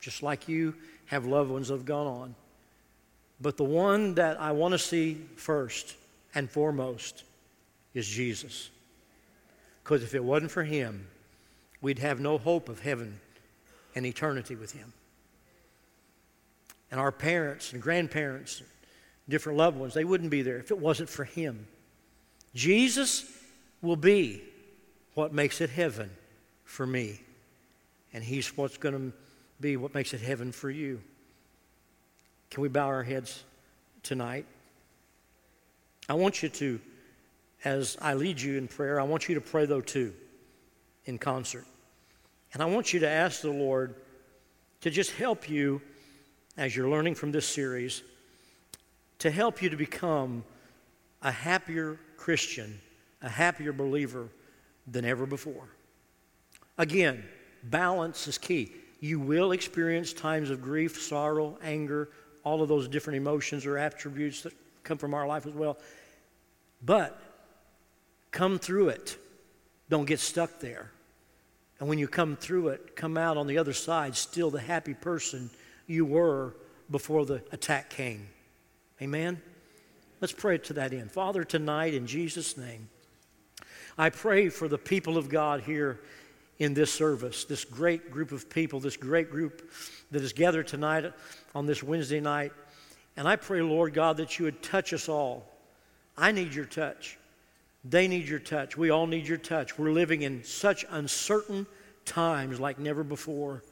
just 0.00 0.22
like 0.22 0.48
you 0.48 0.76
have 1.06 1.26
loved 1.26 1.50
ones 1.50 1.68
that 1.68 1.74
have 1.74 1.84
gone 1.84 2.06
on. 2.06 2.34
But 3.40 3.56
the 3.56 3.64
one 3.64 4.14
that 4.14 4.40
I 4.40 4.52
want 4.52 4.72
to 4.72 4.78
see 4.78 5.14
first 5.34 5.96
and 6.36 6.48
foremost 6.48 7.24
is 7.94 8.06
Jesus. 8.06 8.70
Because 9.82 10.04
if 10.04 10.14
it 10.14 10.22
wasn't 10.22 10.52
for 10.52 10.62
him, 10.62 11.08
we'd 11.80 11.98
have 11.98 12.20
no 12.20 12.38
hope 12.38 12.68
of 12.68 12.78
heaven 12.78 13.18
and 13.96 14.06
eternity 14.06 14.54
with 14.54 14.70
him. 14.70 14.92
And 16.92 17.00
our 17.00 17.10
parents 17.10 17.72
and 17.72 17.82
grandparents, 17.82 18.62
different 19.28 19.58
loved 19.58 19.76
ones, 19.76 19.94
they 19.94 20.04
wouldn't 20.04 20.30
be 20.30 20.42
there 20.42 20.58
if 20.58 20.70
it 20.70 20.78
wasn't 20.78 21.08
for 21.08 21.24
him. 21.24 21.66
Jesus 22.54 23.24
will 23.80 23.96
be 23.96 24.42
what 25.14 25.32
makes 25.32 25.60
it 25.60 25.70
heaven 25.70 26.10
for 26.64 26.86
me. 26.86 27.20
And 28.12 28.22
He's 28.22 28.56
what's 28.56 28.76
going 28.76 28.94
to 28.94 29.16
be 29.60 29.76
what 29.76 29.94
makes 29.94 30.12
it 30.12 30.20
heaven 30.20 30.52
for 30.52 30.70
you. 30.70 31.00
Can 32.50 32.62
we 32.62 32.68
bow 32.68 32.86
our 32.86 33.02
heads 33.02 33.44
tonight? 34.02 34.44
I 36.08 36.14
want 36.14 36.42
you 36.42 36.48
to, 36.50 36.80
as 37.64 37.96
I 38.02 38.14
lead 38.14 38.40
you 38.40 38.58
in 38.58 38.68
prayer, 38.68 39.00
I 39.00 39.04
want 39.04 39.28
you 39.28 39.34
to 39.36 39.40
pray, 39.40 39.64
though, 39.64 39.80
too, 39.80 40.12
in 41.06 41.18
concert. 41.18 41.64
And 42.52 42.62
I 42.62 42.66
want 42.66 42.92
you 42.92 43.00
to 43.00 43.08
ask 43.08 43.40
the 43.40 43.50
Lord 43.50 43.94
to 44.82 44.90
just 44.90 45.12
help 45.12 45.48
you 45.48 45.80
as 46.56 46.76
you're 46.76 46.88
learning 46.88 47.14
from 47.14 47.32
this 47.32 47.46
series, 47.46 48.02
to 49.20 49.30
help 49.30 49.62
you 49.62 49.70
to 49.70 49.76
become 49.76 50.44
a 51.22 51.30
happier 51.30 51.98
Christian, 52.22 52.80
a 53.20 53.28
happier 53.28 53.72
believer 53.72 54.28
than 54.86 55.04
ever 55.04 55.26
before. 55.26 55.66
Again, 56.78 57.24
balance 57.64 58.28
is 58.28 58.38
key. 58.38 58.70
You 59.00 59.18
will 59.18 59.50
experience 59.50 60.12
times 60.12 60.48
of 60.48 60.62
grief, 60.62 61.02
sorrow, 61.02 61.58
anger, 61.64 62.10
all 62.44 62.62
of 62.62 62.68
those 62.68 62.86
different 62.86 63.16
emotions 63.16 63.66
or 63.66 63.76
attributes 63.76 64.42
that 64.42 64.52
come 64.84 64.98
from 64.98 65.14
our 65.14 65.26
life 65.26 65.46
as 65.46 65.52
well. 65.52 65.78
But 66.84 67.20
come 68.30 68.60
through 68.60 68.90
it. 68.90 69.16
Don't 69.88 70.06
get 70.06 70.20
stuck 70.20 70.60
there. 70.60 70.92
And 71.80 71.88
when 71.88 71.98
you 71.98 72.06
come 72.06 72.36
through 72.36 72.68
it, 72.68 72.94
come 72.94 73.18
out 73.18 73.36
on 73.36 73.48
the 73.48 73.58
other 73.58 73.72
side 73.72 74.14
still 74.14 74.50
the 74.52 74.60
happy 74.60 74.94
person 74.94 75.50
you 75.88 76.04
were 76.04 76.54
before 76.88 77.26
the 77.26 77.42
attack 77.50 77.90
came. 77.90 78.28
Amen? 79.00 79.42
Let's 80.22 80.32
pray 80.32 80.56
to 80.58 80.72
that 80.74 80.92
end. 80.92 81.10
Father, 81.10 81.42
tonight 81.42 81.94
in 81.94 82.06
Jesus' 82.06 82.56
name, 82.56 82.88
I 83.98 84.08
pray 84.08 84.50
for 84.50 84.68
the 84.68 84.78
people 84.78 85.18
of 85.18 85.28
God 85.28 85.62
here 85.62 85.98
in 86.60 86.74
this 86.74 86.92
service, 86.92 87.44
this 87.44 87.64
great 87.64 88.08
group 88.08 88.30
of 88.30 88.48
people, 88.48 88.78
this 88.78 88.96
great 88.96 89.32
group 89.32 89.72
that 90.12 90.22
is 90.22 90.32
gathered 90.32 90.68
tonight 90.68 91.12
on 91.56 91.66
this 91.66 91.82
Wednesday 91.82 92.20
night. 92.20 92.52
And 93.16 93.26
I 93.26 93.34
pray, 93.34 93.62
Lord 93.62 93.94
God, 93.94 94.16
that 94.18 94.38
you 94.38 94.44
would 94.44 94.62
touch 94.62 94.92
us 94.92 95.08
all. 95.08 95.44
I 96.16 96.30
need 96.30 96.54
your 96.54 96.66
touch. 96.66 97.18
They 97.84 98.06
need 98.06 98.28
your 98.28 98.38
touch. 98.38 98.76
We 98.76 98.90
all 98.90 99.08
need 99.08 99.26
your 99.26 99.38
touch. 99.38 99.76
We're 99.76 99.90
living 99.90 100.22
in 100.22 100.44
such 100.44 100.84
uncertain 100.90 101.66
times 102.04 102.60
like 102.60 102.78
never 102.78 103.02
before. 103.02 103.64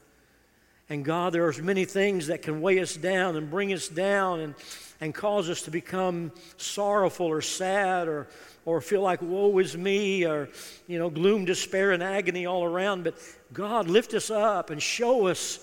And 0.90 1.04
God, 1.04 1.32
there 1.32 1.46
are 1.46 1.52
many 1.62 1.84
things 1.84 2.26
that 2.26 2.42
can 2.42 2.60
weigh 2.60 2.80
us 2.80 2.96
down 2.96 3.36
and 3.36 3.48
bring 3.48 3.72
us 3.72 3.88
down 3.88 4.40
and, 4.40 4.54
and 5.00 5.14
cause 5.14 5.48
us 5.48 5.62
to 5.62 5.70
become 5.70 6.32
sorrowful 6.56 7.26
or 7.26 7.40
sad 7.40 8.08
or, 8.08 8.26
or 8.64 8.80
feel 8.80 9.00
like 9.00 9.22
woe 9.22 9.56
is 9.58 9.76
me 9.76 10.26
or, 10.26 10.48
you 10.88 10.98
know, 10.98 11.08
gloom, 11.08 11.44
despair, 11.44 11.92
and 11.92 12.02
agony 12.02 12.44
all 12.44 12.64
around. 12.64 13.04
But 13.04 13.14
God, 13.52 13.88
lift 13.88 14.14
us 14.14 14.30
up 14.32 14.70
and 14.70 14.82
show 14.82 15.28
us 15.28 15.60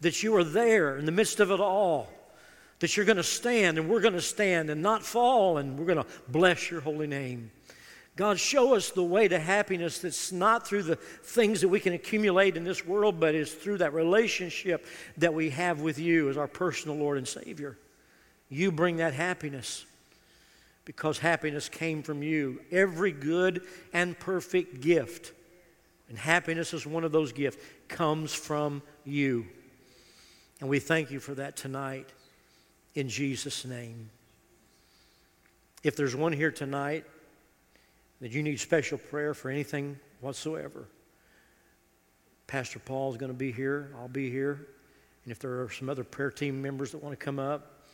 that 0.00 0.22
you 0.22 0.36
are 0.36 0.44
there 0.44 0.96
in 0.96 1.06
the 1.06 1.12
midst 1.12 1.40
of 1.40 1.50
it 1.50 1.58
all, 1.58 2.08
that 2.78 2.96
you're 2.96 3.04
going 3.06 3.16
to 3.16 3.24
stand 3.24 3.78
and 3.78 3.90
we're 3.90 4.00
going 4.00 4.14
to 4.14 4.20
stand 4.20 4.70
and 4.70 4.80
not 4.80 5.02
fall, 5.02 5.58
and 5.58 5.76
we're 5.76 5.86
going 5.86 6.04
to 6.04 6.06
bless 6.28 6.70
your 6.70 6.82
holy 6.82 7.08
name. 7.08 7.50
God, 8.18 8.40
show 8.40 8.74
us 8.74 8.90
the 8.90 9.04
way 9.04 9.28
to 9.28 9.38
happiness 9.38 10.00
that's 10.00 10.32
not 10.32 10.66
through 10.66 10.82
the 10.82 10.96
things 10.96 11.60
that 11.60 11.68
we 11.68 11.78
can 11.78 11.92
accumulate 11.92 12.56
in 12.56 12.64
this 12.64 12.84
world, 12.84 13.20
but 13.20 13.36
is 13.36 13.54
through 13.54 13.78
that 13.78 13.94
relationship 13.94 14.84
that 15.18 15.32
we 15.32 15.50
have 15.50 15.82
with 15.82 16.00
you 16.00 16.28
as 16.28 16.36
our 16.36 16.48
personal 16.48 16.96
Lord 16.96 17.16
and 17.16 17.28
Savior. 17.28 17.78
You 18.48 18.72
bring 18.72 18.96
that 18.96 19.14
happiness 19.14 19.86
because 20.84 21.20
happiness 21.20 21.68
came 21.68 22.02
from 22.02 22.24
you. 22.24 22.60
Every 22.72 23.12
good 23.12 23.62
and 23.92 24.18
perfect 24.18 24.80
gift, 24.80 25.30
and 26.08 26.18
happiness 26.18 26.74
is 26.74 26.84
one 26.84 27.04
of 27.04 27.12
those 27.12 27.30
gifts, 27.30 27.64
comes 27.86 28.34
from 28.34 28.82
you. 29.04 29.46
And 30.58 30.68
we 30.68 30.80
thank 30.80 31.12
you 31.12 31.20
for 31.20 31.34
that 31.34 31.56
tonight 31.56 32.08
in 32.96 33.08
Jesus' 33.08 33.64
name. 33.64 34.10
If 35.84 35.94
there's 35.94 36.16
one 36.16 36.32
here 36.32 36.50
tonight, 36.50 37.04
that 38.20 38.32
you 38.32 38.42
need 38.42 38.58
special 38.58 38.98
prayer 38.98 39.34
for 39.34 39.50
anything 39.50 39.98
whatsoever, 40.20 40.88
Pastor 42.46 42.78
Paul 42.78 43.10
is 43.10 43.18
going 43.18 43.30
to 43.30 43.38
be 43.38 43.52
here. 43.52 43.92
I'll 43.98 44.08
be 44.08 44.30
here. 44.30 44.68
And 45.24 45.32
if 45.32 45.38
there 45.38 45.60
are 45.60 45.70
some 45.70 45.90
other 45.90 46.04
prayer 46.04 46.30
team 46.30 46.62
members 46.62 46.92
that 46.92 47.02
want 47.02 47.18
to 47.18 47.22
come 47.22 47.38
up, 47.38 47.84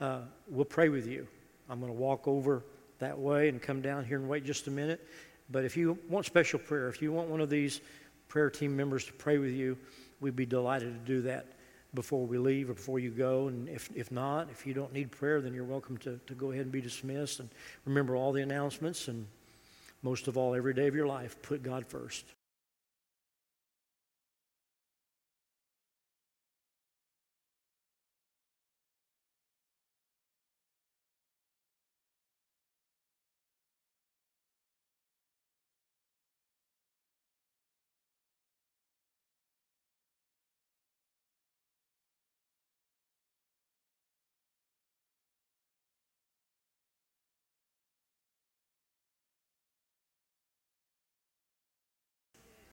uh, 0.00 0.20
we'll 0.48 0.64
pray 0.64 0.88
with 0.88 1.06
you. 1.06 1.26
I'm 1.70 1.80
going 1.80 1.92
to 1.92 1.98
walk 1.98 2.26
over 2.26 2.64
that 2.98 3.18
way 3.18 3.48
and 3.48 3.62
come 3.62 3.80
down 3.80 4.04
here 4.04 4.18
and 4.18 4.28
wait 4.28 4.44
just 4.44 4.66
a 4.66 4.70
minute. 4.70 5.06
But 5.50 5.64
if 5.64 5.76
you 5.76 5.98
want 6.08 6.26
special 6.26 6.58
prayer, 6.58 6.88
if 6.88 7.00
you 7.00 7.12
want 7.12 7.28
one 7.28 7.40
of 7.40 7.50
these 7.50 7.80
prayer 8.28 8.50
team 8.50 8.76
members 8.76 9.04
to 9.06 9.12
pray 9.12 9.38
with 9.38 9.52
you, 9.52 9.78
we'd 10.20 10.36
be 10.36 10.46
delighted 10.46 10.92
to 10.92 11.12
do 11.12 11.22
that 11.22 11.46
before 11.94 12.26
we 12.26 12.38
leave 12.38 12.70
or 12.70 12.74
before 12.74 12.98
you 12.98 13.10
go. 13.10 13.48
And 13.48 13.68
if, 13.68 13.88
if 13.94 14.10
not, 14.10 14.48
if 14.50 14.66
you 14.66 14.74
don't 14.74 14.92
need 14.92 15.10
prayer, 15.10 15.40
then 15.40 15.54
you're 15.54 15.64
welcome 15.64 15.96
to, 15.98 16.18
to 16.26 16.34
go 16.34 16.50
ahead 16.50 16.62
and 16.62 16.72
be 16.72 16.80
dismissed. 16.80 17.40
And 17.40 17.48
remember 17.84 18.16
all 18.16 18.32
the 18.32 18.42
announcements 18.42 19.06
and 19.06 19.26
most 20.04 20.28
of 20.28 20.36
all, 20.36 20.54
every 20.54 20.74
day 20.74 20.86
of 20.86 20.94
your 20.94 21.06
life, 21.06 21.40
put 21.42 21.62
God 21.62 21.86
first. 21.86 22.24